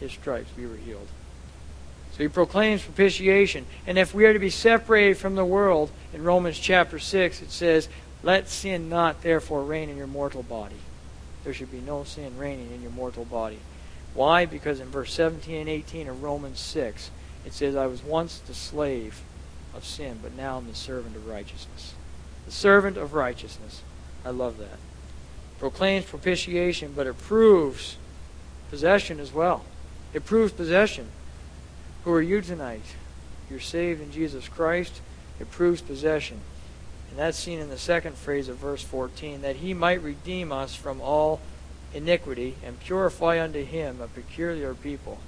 His 0.00 0.12
stripes 0.12 0.50
we 0.56 0.66
were 0.66 0.76
healed. 0.76 1.08
So 2.12 2.18
he 2.18 2.28
proclaims 2.28 2.82
propitiation. 2.82 3.64
And 3.86 3.98
if 3.98 4.14
we 4.14 4.26
are 4.26 4.32
to 4.32 4.38
be 4.38 4.50
separated 4.50 5.16
from 5.16 5.34
the 5.34 5.44
world, 5.44 5.90
in 6.12 6.24
Romans 6.24 6.58
chapter 6.58 6.98
6, 6.98 7.40
it 7.40 7.50
says, 7.50 7.88
Let 8.22 8.48
sin 8.48 8.90
not 8.90 9.22
therefore 9.22 9.64
reign 9.64 9.88
in 9.88 9.96
your 9.96 10.06
mortal 10.06 10.42
body. 10.42 10.76
There 11.44 11.54
should 11.54 11.72
be 11.72 11.80
no 11.80 12.04
sin 12.04 12.36
reigning 12.38 12.72
in 12.72 12.82
your 12.82 12.92
mortal 12.92 13.24
body. 13.24 13.58
Why? 14.14 14.46
Because 14.46 14.80
in 14.80 14.88
verse 14.88 15.12
17 15.14 15.60
and 15.60 15.68
18 15.68 16.08
of 16.08 16.22
Romans 16.22 16.60
6, 16.60 17.10
it 17.44 17.52
says, 17.52 17.74
I 17.74 17.86
was 17.86 18.02
once 18.02 18.38
the 18.38 18.54
slave 18.54 19.22
of 19.74 19.84
sin, 19.84 20.18
but 20.22 20.36
now 20.36 20.58
I'm 20.58 20.68
the 20.68 20.74
servant 20.74 21.16
of 21.16 21.26
righteousness. 21.26 21.94
The 22.46 22.52
servant 22.52 22.96
of 22.96 23.14
righteousness. 23.14 23.82
I 24.24 24.30
love 24.30 24.58
that. 24.58 24.78
Proclaims 25.58 26.04
propitiation, 26.04 26.92
but 26.94 27.06
it 27.06 27.18
proves 27.18 27.96
possession 28.70 29.18
as 29.18 29.32
well. 29.32 29.64
It 30.12 30.24
proves 30.24 30.52
possession. 30.52 31.08
Who 32.04 32.12
are 32.12 32.22
you 32.22 32.40
tonight? 32.40 32.96
You're 33.48 33.60
saved 33.60 34.00
in 34.00 34.12
Jesus 34.12 34.48
Christ. 34.48 35.00
It 35.40 35.50
proves 35.50 35.80
possession. 35.80 36.40
And 37.12 37.18
that's 37.18 37.38
seen 37.38 37.58
in 37.58 37.68
the 37.68 37.76
second 37.76 38.16
phrase 38.16 38.48
of 38.48 38.56
verse 38.56 38.82
14 38.82 39.42
that 39.42 39.56
he 39.56 39.74
might 39.74 40.02
redeem 40.02 40.50
us 40.50 40.74
from 40.74 41.02
all 41.02 41.40
iniquity 41.92 42.56
and 42.64 42.80
purify 42.80 43.38
unto 43.38 43.62
him 43.62 44.00
a 44.00 44.08
peculiar 44.08 44.72
people. 44.72 45.18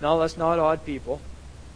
No, 0.00 0.18
that's 0.18 0.36
not 0.36 0.58
odd 0.58 0.84
people. 0.84 1.20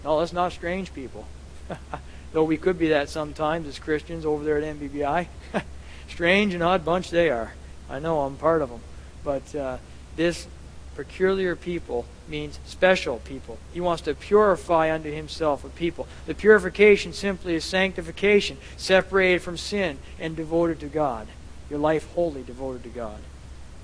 No, 0.02 0.18
that's 0.18 0.32
not 0.32 0.50
strange 0.50 0.92
people. 0.92 1.28
Though 2.32 2.42
we 2.42 2.56
could 2.56 2.80
be 2.80 2.88
that 2.88 3.08
sometimes 3.08 3.68
as 3.68 3.78
Christians 3.78 4.26
over 4.26 4.42
there 4.42 4.58
at 4.58 4.76
MBBI. 4.76 5.28
strange 6.08 6.52
and 6.52 6.62
odd 6.64 6.84
bunch 6.84 7.10
they 7.10 7.30
are. 7.30 7.54
I 7.88 8.00
know 8.00 8.22
I'm 8.22 8.34
part 8.34 8.60
of 8.60 8.70
them. 8.70 8.80
But 9.22 9.54
uh, 9.54 9.78
this 10.16 10.48
peculiar 10.94 11.56
people 11.56 12.06
means 12.28 12.58
special 12.64 13.18
people. 13.20 13.58
He 13.72 13.80
wants 13.80 14.02
to 14.02 14.14
purify 14.14 14.92
unto 14.92 15.10
himself 15.10 15.64
a 15.64 15.68
people. 15.68 16.06
The 16.26 16.34
purification 16.34 17.12
simply 17.12 17.54
is 17.54 17.64
sanctification, 17.64 18.58
separated 18.76 19.42
from 19.42 19.56
sin 19.56 19.98
and 20.18 20.36
devoted 20.36 20.80
to 20.80 20.86
God. 20.86 21.28
Your 21.70 21.78
life 21.78 22.12
wholly 22.14 22.42
devoted 22.42 22.82
to 22.84 22.88
God. 22.88 23.18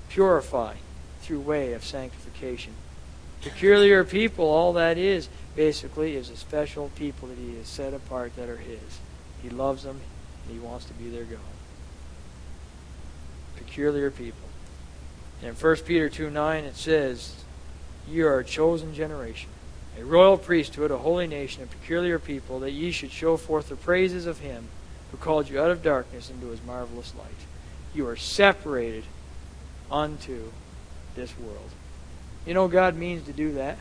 Purify 0.09 0.75
through 1.21 1.41
way 1.41 1.73
of 1.73 1.83
sanctification. 1.83 2.73
Peculiar 3.41 4.03
people, 4.03 4.45
all 4.45 4.73
that 4.73 4.97
is, 4.97 5.27
basically, 5.55 6.15
is 6.15 6.29
a 6.29 6.35
special 6.35 6.89
people 6.95 7.27
that 7.27 7.37
he 7.37 7.55
has 7.57 7.67
set 7.67 7.93
apart 7.93 8.35
that 8.35 8.49
are 8.49 8.57
his. 8.57 8.99
He 9.41 9.49
loves 9.49 9.83
them, 9.83 9.99
and 10.43 10.53
he 10.53 10.59
wants 10.59 10.85
to 10.85 10.93
be 10.93 11.09
their 11.09 11.23
God. 11.23 11.39
Peculiar 13.55 14.11
people. 14.11 14.50
In 15.43 15.55
1 15.55 15.75
Peter 15.77 16.07
2 16.07 16.29
9, 16.29 16.63
it 16.65 16.75
says, 16.75 17.35
You 18.07 18.27
are 18.27 18.39
a 18.39 18.45
chosen 18.45 18.93
generation, 18.93 19.49
a 19.99 20.05
royal 20.05 20.37
priesthood, 20.37 20.91
a 20.91 20.97
holy 20.97 21.27
nation, 21.27 21.63
a 21.63 21.65
peculiar 21.65 22.19
people, 22.19 22.59
that 22.59 22.71
ye 22.71 22.91
should 22.91 23.11
show 23.11 23.37
forth 23.37 23.69
the 23.69 23.75
praises 23.75 24.27
of 24.27 24.39
him 24.39 24.67
who 25.11 25.17
called 25.17 25.49
you 25.49 25.59
out 25.59 25.71
of 25.71 25.83
darkness 25.83 26.29
into 26.29 26.47
his 26.47 26.63
marvelous 26.63 27.13
light. 27.17 27.27
You 27.93 28.07
are 28.07 28.15
separated 28.15 29.03
unto 29.89 30.51
this 31.15 31.37
world. 31.37 31.69
You 32.45 32.53
know, 32.53 32.67
God 32.67 32.95
means 32.95 33.25
to 33.25 33.33
do 33.33 33.53
that. 33.53 33.77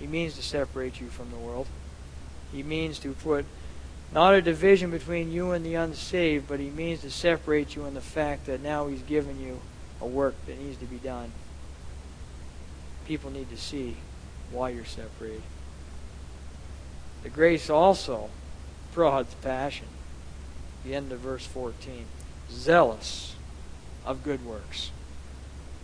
He 0.00 0.06
means 0.06 0.34
to 0.36 0.42
separate 0.42 1.00
you 1.00 1.08
from 1.08 1.30
the 1.30 1.36
world. 1.36 1.66
He 2.50 2.62
means 2.62 2.98
to 3.00 3.12
put 3.12 3.44
not 4.12 4.34
a 4.34 4.42
division 4.42 4.90
between 4.90 5.32
you 5.32 5.52
and 5.52 5.64
the 5.64 5.74
unsaved, 5.74 6.48
but 6.48 6.60
He 6.60 6.70
means 6.70 7.02
to 7.02 7.10
separate 7.10 7.76
you 7.76 7.84
in 7.84 7.94
the 7.94 8.00
fact 8.00 8.46
that 8.46 8.62
now 8.62 8.86
He's 8.86 9.02
given 9.02 9.40
you 9.40 9.60
a 10.04 10.06
work 10.06 10.34
that 10.46 10.60
needs 10.60 10.76
to 10.78 10.84
be 10.84 10.98
done. 10.98 11.32
People 13.06 13.30
need 13.30 13.50
to 13.50 13.56
see 13.56 13.96
why 14.52 14.68
you're 14.68 14.84
separated. 14.84 15.42
The 17.22 17.30
grace 17.30 17.70
also 17.70 18.28
brought 18.92 19.26
passion. 19.40 19.86
The 20.84 20.94
end 20.94 21.10
of 21.10 21.20
verse 21.20 21.46
14. 21.46 22.04
Zealous 22.50 23.34
of 24.04 24.22
good 24.22 24.44
works. 24.44 24.90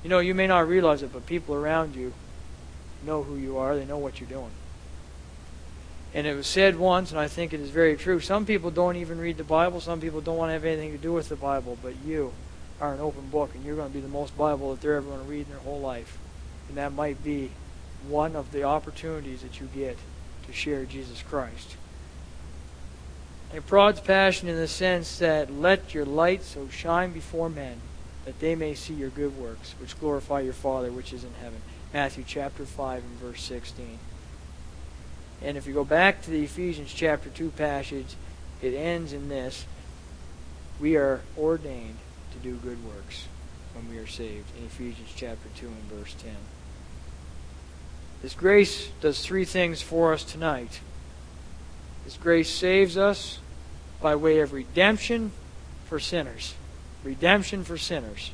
You 0.04 0.10
know, 0.10 0.18
you 0.18 0.34
may 0.34 0.46
not 0.46 0.68
realize 0.68 1.02
it, 1.02 1.12
but 1.12 1.24
people 1.24 1.54
around 1.54 1.96
you 1.96 2.12
know 3.06 3.22
who 3.22 3.36
you 3.36 3.56
are. 3.56 3.74
They 3.74 3.86
know 3.86 3.98
what 3.98 4.20
you're 4.20 4.28
doing. 4.28 4.50
And 6.12 6.26
it 6.26 6.34
was 6.34 6.46
said 6.46 6.78
once, 6.78 7.10
and 7.10 7.20
I 7.20 7.28
think 7.28 7.54
it 7.54 7.60
is 7.60 7.70
very 7.70 7.96
true. 7.96 8.20
Some 8.20 8.44
people 8.44 8.70
don't 8.70 8.96
even 8.96 9.18
read 9.18 9.38
the 9.38 9.44
Bible. 9.44 9.80
Some 9.80 10.00
people 10.00 10.20
don't 10.20 10.36
want 10.36 10.50
to 10.50 10.54
have 10.54 10.64
anything 10.66 10.92
to 10.92 10.98
do 10.98 11.14
with 11.14 11.30
the 11.30 11.36
Bible. 11.36 11.78
But 11.82 11.94
you, 12.04 12.32
are 12.80 12.94
an 12.94 13.00
open 13.00 13.28
book, 13.28 13.54
and 13.54 13.64
you're 13.64 13.76
going 13.76 13.88
to 13.88 13.94
be 13.94 14.00
the 14.00 14.08
most 14.08 14.36
Bible 14.36 14.72
that 14.72 14.80
they're 14.80 14.96
ever 14.96 15.06
going 15.06 15.22
to 15.22 15.30
read 15.30 15.46
in 15.46 15.50
their 15.50 15.58
whole 15.58 15.80
life. 15.80 16.18
And 16.68 16.78
that 16.78 16.92
might 16.92 17.22
be 17.22 17.50
one 18.08 18.34
of 18.34 18.52
the 18.52 18.62
opportunities 18.62 19.42
that 19.42 19.60
you 19.60 19.68
get 19.74 19.98
to 20.46 20.52
share 20.52 20.84
Jesus 20.84 21.22
Christ. 21.22 21.76
It 23.54 23.66
prods 23.66 24.00
passion 24.00 24.48
in 24.48 24.56
the 24.56 24.68
sense 24.68 25.18
that 25.18 25.52
let 25.52 25.92
your 25.92 26.04
light 26.04 26.42
so 26.42 26.68
shine 26.68 27.12
before 27.12 27.50
men 27.50 27.80
that 28.24 28.38
they 28.38 28.54
may 28.54 28.74
see 28.74 28.94
your 28.94 29.10
good 29.10 29.36
works, 29.36 29.74
which 29.80 29.98
glorify 29.98 30.40
your 30.40 30.52
Father 30.52 30.90
which 30.90 31.12
is 31.12 31.24
in 31.24 31.34
heaven. 31.42 31.60
Matthew 31.92 32.24
chapter 32.26 32.64
5 32.64 33.02
and 33.02 33.18
verse 33.18 33.42
16. 33.42 33.98
And 35.42 35.56
if 35.56 35.66
you 35.66 35.74
go 35.74 35.84
back 35.84 36.22
to 36.22 36.30
the 36.30 36.44
Ephesians 36.44 36.92
chapter 36.94 37.28
2 37.28 37.50
passage, 37.50 38.14
it 38.62 38.74
ends 38.74 39.12
in 39.12 39.28
this. 39.28 39.64
We 40.78 40.96
are 40.96 41.22
ordained 41.36 41.96
to 42.32 42.38
do 42.38 42.56
good 42.56 42.78
works 42.84 43.26
when 43.74 43.88
we 43.88 43.98
are 43.98 44.06
saved 44.06 44.46
in 44.58 44.64
Ephesians 44.64 45.12
chapter 45.14 45.48
2 45.56 45.66
and 45.66 45.82
verse 45.84 46.14
10. 46.14 46.32
This 48.22 48.34
grace 48.34 48.90
does 49.00 49.24
three 49.24 49.44
things 49.44 49.80
for 49.80 50.12
us 50.12 50.24
tonight. 50.24 50.80
This 52.04 52.16
grace 52.16 52.50
saves 52.50 52.96
us 52.96 53.38
by 54.00 54.14
way 54.14 54.40
of 54.40 54.52
redemption 54.52 55.32
for 55.86 55.98
sinners. 55.98 56.54
Redemption 57.02 57.64
for 57.64 57.78
sinners. 57.78 58.32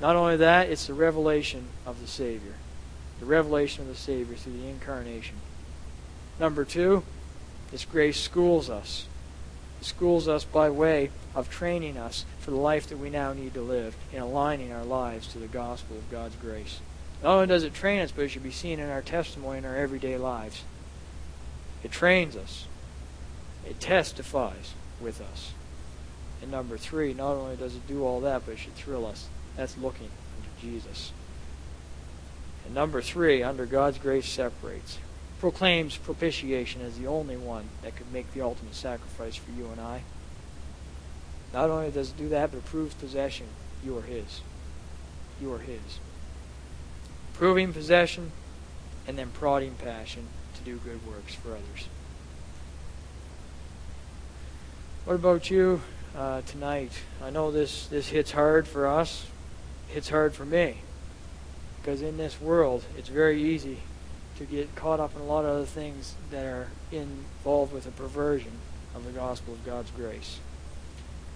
Not 0.00 0.16
only 0.16 0.36
that, 0.36 0.68
it's 0.68 0.86
the 0.86 0.94
revelation 0.94 1.64
of 1.84 2.00
the 2.00 2.06
Savior. 2.06 2.54
The 3.18 3.26
revelation 3.26 3.82
of 3.82 3.88
the 3.88 3.96
Savior 3.96 4.36
through 4.36 4.60
the 4.60 4.68
incarnation. 4.68 5.36
Number 6.38 6.64
two, 6.64 7.02
this 7.72 7.84
grace 7.84 8.20
schools 8.20 8.70
us. 8.70 9.06
It 9.80 9.86
schools 9.86 10.28
us 10.28 10.44
by 10.44 10.70
way 10.70 11.10
of 11.34 11.50
training 11.50 11.96
us 11.96 12.24
for 12.48 12.52
the 12.54 12.60
life 12.60 12.86
that 12.86 12.96
we 12.96 13.10
now 13.10 13.34
need 13.34 13.52
to 13.52 13.60
live 13.60 13.94
in 14.10 14.22
aligning 14.22 14.72
our 14.72 14.82
lives 14.82 15.26
to 15.26 15.38
the 15.38 15.46
gospel 15.46 15.98
of 15.98 16.10
God's 16.10 16.34
grace. 16.36 16.80
Not 17.22 17.34
only 17.34 17.46
does 17.46 17.62
it 17.62 17.74
train 17.74 18.00
us, 18.00 18.10
but 18.10 18.22
it 18.22 18.30
should 18.30 18.42
be 18.42 18.50
seen 18.50 18.80
in 18.80 18.88
our 18.88 19.02
testimony 19.02 19.58
in 19.58 19.66
our 19.66 19.76
everyday 19.76 20.16
lives. 20.16 20.62
It 21.84 21.92
trains 21.92 22.36
us. 22.36 22.64
It 23.66 23.80
testifies 23.80 24.72
with 24.98 25.20
us. 25.20 25.52
And 26.40 26.50
number 26.50 26.78
three, 26.78 27.12
not 27.12 27.32
only 27.32 27.56
does 27.56 27.74
it 27.74 27.86
do 27.86 28.02
all 28.02 28.20
that, 28.20 28.46
but 28.46 28.52
it 28.52 28.60
should 28.60 28.76
thrill 28.76 29.04
us. 29.04 29.28
That's 29.54 29.76
looking 29.76 30.08
into 30.38 30.66
Jesus. 30.66 31.12
And 32.64 32.74
number 32.74 33.02
three, 33.02 33.42
under 33.42 33.66
God's 33.66 33.98
grace 33.98 34.26
separates 34.26 34.96
proclaims 35.38 35.98
propitiation 35.98 36.80
as 36.80 36.98
the 36.98 37.08
only 37.08 37.36
one 37.36 37.68
that 37.82 37.94
could 37.94 38.10
make 38.10 38.32
the 38.32 38.40
ultimate 38.40 38.74
sacrifice 38.74 39.36
for 39.36 39.50
you 39.50 39.66
and 39.66 39.82
I. 39.82 40.00
Not 41.52 41.70
only 41.70 41.90
does 41.90 42.10
it 42.10 42.16
do 42.16 42.28
that, 42.28 42.50
but 42.50 42.58
it 42.58 42.66
proves 42.66 42.94
possession. 42.94 43.46
You 43.84 43.96
are 43.98 44.02
His. 44.02 44.40
You 45.40 45.52
are 45.54 45.58
His. 45.58 45.98
Proving 47.34 47.72
possession 47.72 48.32
and 49.06 49.18
then 49.18 49.30
prodding 49.30 49.74
passion 49.74 50.26
to 50.56 50.62
do 50.62 50.76
good 50.76 51.06
works 51.06 51.34
for 51.34 51.52
others. 51.52 51.88
What 55.04 55.14
about 55.14 55.50
you 55.50 55.80
uh, 56.14 56.42
tonight? 56.42 56.92
I 57.22 57.30
know 57.30 57.50
this, 57.50 57.86
this 57.86 58.08
hits 58.08 58.32
hard 58.32 58.68
for 58.68 58.86
us. 58.86 59.26
hits 59.88 60.10
hard 60.10 60.34
for 60.34 60.44
me. 60.44 60.78
Because 61.80 62.02
in 62.02 62.18
this 62.18 62.40
world, 62.40 62.84
it's 62.98 63.08
very 63.08 63.42
easy 63.42 63.78
to 64.36 64.44
get 64.44 64.74
caught 64.74 65.00
up 65.00 65.16
in 65.16 65.22
a 65.22 65.24
lot 65.24 65.44
of 65.44 65.50
other 65.50 65.64
things 65.64 66.14
that 66.30 66.44
are 66.44 66.68
involved 66.92 67.72
with 67.72 67.86
a 67.86 67.90
perversion 67.90 68.52
of 68.94 69.06
the 69.06 69.12
gospel 69.12 69.54
of 69.54 69.64
God's 69.64 69.90
grace. 69.92 70.40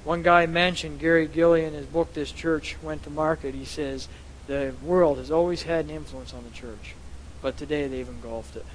One 0.05 0.23
guy 0.23 0.47
mentioned, 0.47 0.99
Gary 0.99 1.29
Gilley, 1.29 1.65
in 1.65 1.75
his 1.75 1.87
book, 1.87 2.13
This 2.13 2.33
Church 2.33 2.77
Went 2.83 3.05
to 3.05 3.11
Market, 3.11 3.55
he 3.55 3.65
says, 3.65 4.09
the 4.49 4.75
world 4.83 5.19
has 5.19 5.31
always 5.31 5.63
had 5.63 5.85
an 5.85 5.93
influence 5.93 6.35
on 6.35 6.43
the 6.43 6.51
church, 6.51 6.97
but 7.41 7.57
today 7.57 7.87
they've 7.87 8.09
engulfed 8.09 8.57
it. 8.57 8.67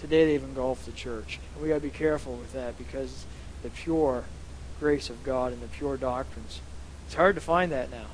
Today 0.00 0.24
they've 0.24 0.42
engulfed 0.42 0.86
the 0.86 0.92
church. 0.92 1.38
And 1.54 1.62
we 1.62 1.68
got 1.68 1.76
to 1.76 1.80
be 1.80 1.90
careful 1.90 2.34
with 2.34 2.52
that 2.52 2.76
because 2.76 3.24
the 3.62 3.70
pure 3.70 4.24
grace 4.80 5.08
of 5.08 5.22
God 5.22 5.52
and 5.52 5.62
the 5.62 5.68
pure 5.68 5.96
doctrines, 5.96 6.60
it's 7.06 7.14
hard 7.14 7.36
to 7.36 7.40
find 7.40 7.70
that 7.70 7.90
now. 7.90 8.06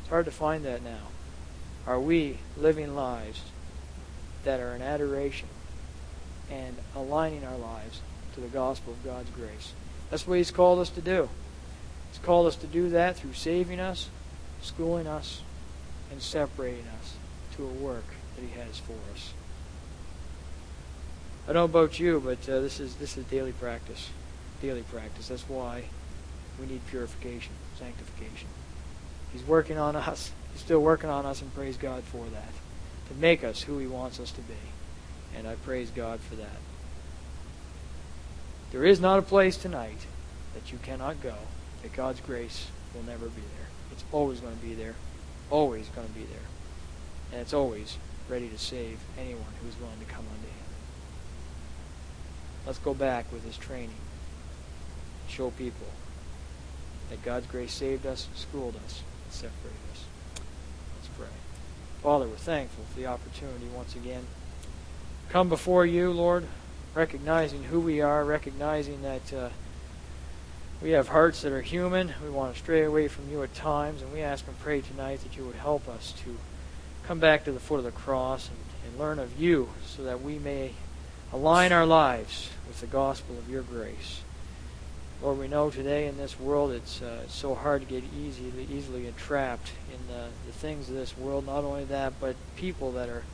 It's 0.00 0.08
hard 0.08 0.24
to 0.24 0.32
find 0.32 0.64
that 0.64 0.82
now. 0.82 1.08
Are 1.86 2.00
we 2.00 2.38
living 2.56 2.96
lives 2.96 3.42
that 4.44 4.58
are 4.58 4.74
in 4.74 4.82
adoration 4.82 5.48
and 6.50 6.76
aligning 6.96 7.44
our 7.44 7.56
lives 7.56 8.00
to 8.34 8.40
the 8.40 8.48
gospel 8.48 8.94
of 8.94 9.04
God's 9.04 9.30
grace? 9.30 9.72
That's 10.10 10.26
what 10.26 10.38
He's 10.38 10.50
called 10.50 10.80
us 10.80 10.90
to 10.90 11.00
do. 11.00 11.28
He's 12.18 12.26
called 12.26 12.48
us 12.48 12.56
to 12.56 12.66
do 12.66 12.88
that 12.90 13.16
through 13.16 13.34
saving 13.34 13.78
us, 13.78 14.08
schooling 14.60 15.06
us, 15.06 15.42
and 16.10 16.20
separating 16.20 16.86
us 17.00 17.14
to 17.54 17.64
a 17.64 17.68
work 17.68 18.04
that 18.34 18.42
He 18.42 18.58
has 18.58 18.78
for 18.78 18.96
us. 19.14 19.34
I 21.44 21.52
don't 21.52 21.72
know 21.72 21.78
about 21.78 22.00
you, 22.00 22.20
but 22.20 22.48
uh, 22.48 22.60
this 22.60 22.80
is 22.80 22.96
this 22.96 23.16
is 23.16 23.24
daily 23.26 23.52
practice. 23.52 24.10
Daily 24.60 24.82
practice. 24.82 25.28
That's 25.28 25.48
why 25.48 25.84
we 26.60 26.66
need 26.66 26.84
purification, 26.88 27.52
sanctification. 27.78 28.48
He's 29.32 29.44
working 29.44 29.78
on 29.78 29.94
us. 29.94 30.32
He's 30.52 30.62
still 30.62 30.80
working 30.80 31.10
on 31.10 31.24
us, 31.24 31.40
and 31.40 31.54
praise 31.54 31.76
God 31.76 32.02
for 32.02 32.24
that. 32.30 32.52
To 33.10 33.14
make 33.14 33.44
us 33.44 33.62
who 33.62 33.78
He 33.78 33.86
wants 33.86 34.18
us 34.18 34.32
to 34.32 34.40
be. 34.40 34.54
And 35.36 35.46
I 35.46 35.54
praise 35.54 35.90
God 35.90 36.18
for 36.18 36.34
that. 36.34 36.58
There 38.72 38.84
is 38.84 38.98
not 38.98 39.20
a 39.20 39.22
place 39.22 39.56
tonight 39.56 40.06
that 40.54 40.72
you 40.72 40.78
cannot 40.78 41.22
go 41.22 41.34
that 41.82 41.92
God's 41.92 42.20
grace 42.20 42.66
will 42.94 43.02
never 43.02 43.26
be 43.26 43.40
there. 43.40 43.68
It's 43.92 44.04
always 44.12 44.40
going 44.40 44.56
to 44.56 44.62
be 44.62 44.74
there. 44.74 44.94
Always 45.50 45.88
going 45.88 46.06
to 46.06 46.14
be 46.14 46.24
there. 46.24 46.38
And 47.32 47.40
it's 47.40 47.54
always 47.54 47.98
ready 48.28 48.48
to 48.48 48.58
save 48.58 48.98
anyone 49.18 49.52
who 49.62 49.68
is 49.68 49.78
willing 49.78 49.98
to 50.00 50.04
come 50.06 50.24
unto 50.32 50.46
Him. 50.46 50.68
Let's 52.66 52.78
go 52.78 52.94
back 52.94 53.32
with 53.32 53.44
this 53.44 53.56
training. 53.56 53.94
Show 55.28 55.50
people 55.50 55.86
that 57.10 57.22
God's 57.22 57.46
grace 57.46 57.72
saved 57.72 58.06
us, 58.06 58.28
schooled 58.34 58.76
us, 58.76 59.02
and 59.24 59.32
separated 59.32 59.78
us. 59.92 60.04
Let's 60.96 61.08
pray. 61.18 61.26
Father, 62.02 62.26
we're 62.26 62.36
thankful 62.36 62.84
for 62.90 63.00
the 63.00 63.06
opportunity 63.06 63.66
once 63.74 63.94
again. 63.94 64.26
Come 65.30 65.48
before 65.48 65.84
you, 65.84 66.10
Lord, 66.10 66.46
recognizing 66.94 67.64
who 67.64 67.80
we 67.80 68.00
are, 68.00 68.24
recognizing 68.24 69.02
that 69.02 69.32
uh, 69.32 69.48
we 70.80 70.90
have 70.90 71.08
hearts 71.08 71.42
that 71.42 71.52
are 71.52 71.60
human. 71.60 72.14
We 72.22 72.30
want 72.30 72.54
to 72.54 72.58
stray 72.58 72.84
away 72.84 73.08
from 73.08 73.28
you 73.30 73.42
at 73.42 73.52
times, 73.54 74.00
and 74.00 74.12
we 74.12 74.20
ask 74.20 74.46
and 74.46 74.58
pray 74.60 74.80
tonight 74.80 75.20
that 75.22 75.36
you 75.36 75.44
would 75.44 75.56
help 75.56 75.88
us 75.88 76.14
to 76.24 76.36
come 77.04 77.18
back 77.18 77.44
to 77.44 77.52
the 77.52 77.58
foot 77.58 77.78
of 77.78 77.84
the 77.84 77.90
cross 77.90 78.48
and, 78.48 78.58
and 78.86 78.98
learn 78.98 79.18
of 79.18 79.40
you 79.40 79.70
so 79.86 80.04
that 80.04 80.22
we 80.22 80.38
may 80.38 80.72
align 81.32 81.72
our 81.72 81.84
lives 81.84 82.50
with 82.68 82.80
the 82.80 82.86
gospel 82.86 83.36
of 83.36 83.50
your 83.50 83.62
grace. 83.62 84.20
Lord, 85.20 85.38
we 85.40 85.48
know 85.48 85.68
today 85.68 86.06
in 86.06 86.16
this 86.16 86.38
world 86.38 86.70
it's, 86.70 87.02
uh, 87.02 87.26
so 87.26 87.56
hard 87.56 87.82
to 87.82 87.88
get 87.88 88.04
easily, 88.16 88.68
easily 88.70 89.08
entrapped 89.08 89.72
in 89.92 90.14
the, 90.14 90.28
the 90.46 90.52
things 90.52 90.88
of 90.88 90.94
this 90.94 91.18
world. 91.18 91.44
Not 91.44 91.64
only 91.64 91.84
that, 91.86 92.12
but 92.20 92.36
people 92.54 92.92
that 92.92 93.08
are 93.08 93.24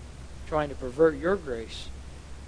trying 0.47 0.71
to 0.71 0.75
pervert 0.75 1.17
your 1.17 1.37
grace 1.37 1.89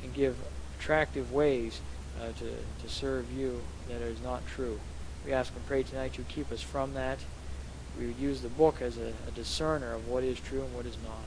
and 0.03 0.15
give 0.15 0.37
attractive 0.81 1.33
ways 1.33 1.83
uh, 2.19 2.29
to, 2.29 2.55
to 2.83 2.89
serve 2.89 3.31
you 3.31 3.61
that 3.89 4.03
is 4.03 4.21
not 4.23 4.47
true. 4.47 4.81
We 5.25 5.33
ask 5.33 5.53
and 5.55 5.67
pray 5.67 5.83
tonight 5.83 6.19
you 6.19 6.25
keep 6.29 6.53
us 6.53 6.63
from 6.63 6.95
that. 6.95 7.19
We 7.99 8.07
would 8.07 8.19
use 8.19 8.43
the 8.43 8.49
book 8.49 8.83
as 8.83 8.99
a, 8.99 9.13
a 9.27 9.31
discerner 9.35 9.93
of 9.93 10.09
what 10.09 10.23
is 10.23 10.39
true 10.39 10.63
and 10.63 10.75
what 10.75 10.87
is 10.87 10.97
not. 11.05 11.27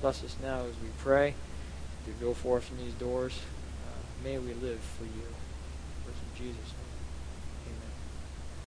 Bless 0.00 0.22
us 0.22 0.36
now 0.42 0.60
as 0.60 0.74
we 0.82 0.88
pray 0.98 1.34
to 2.04 2.10
go 2.24 2.34
forth 2.34 2.64
from 2.64 2.78
these 2.78 2.92
doors. 2.94 3.40
Uh, 3.86 4.24
may 4.24 4.38
we 4.38 4.52
live 4.54 4.80
for 4.80 5.04
you. 5.04 5.26
In 6.06 6.38
Jesus' 6.38 6.72
name. 6.72 6.83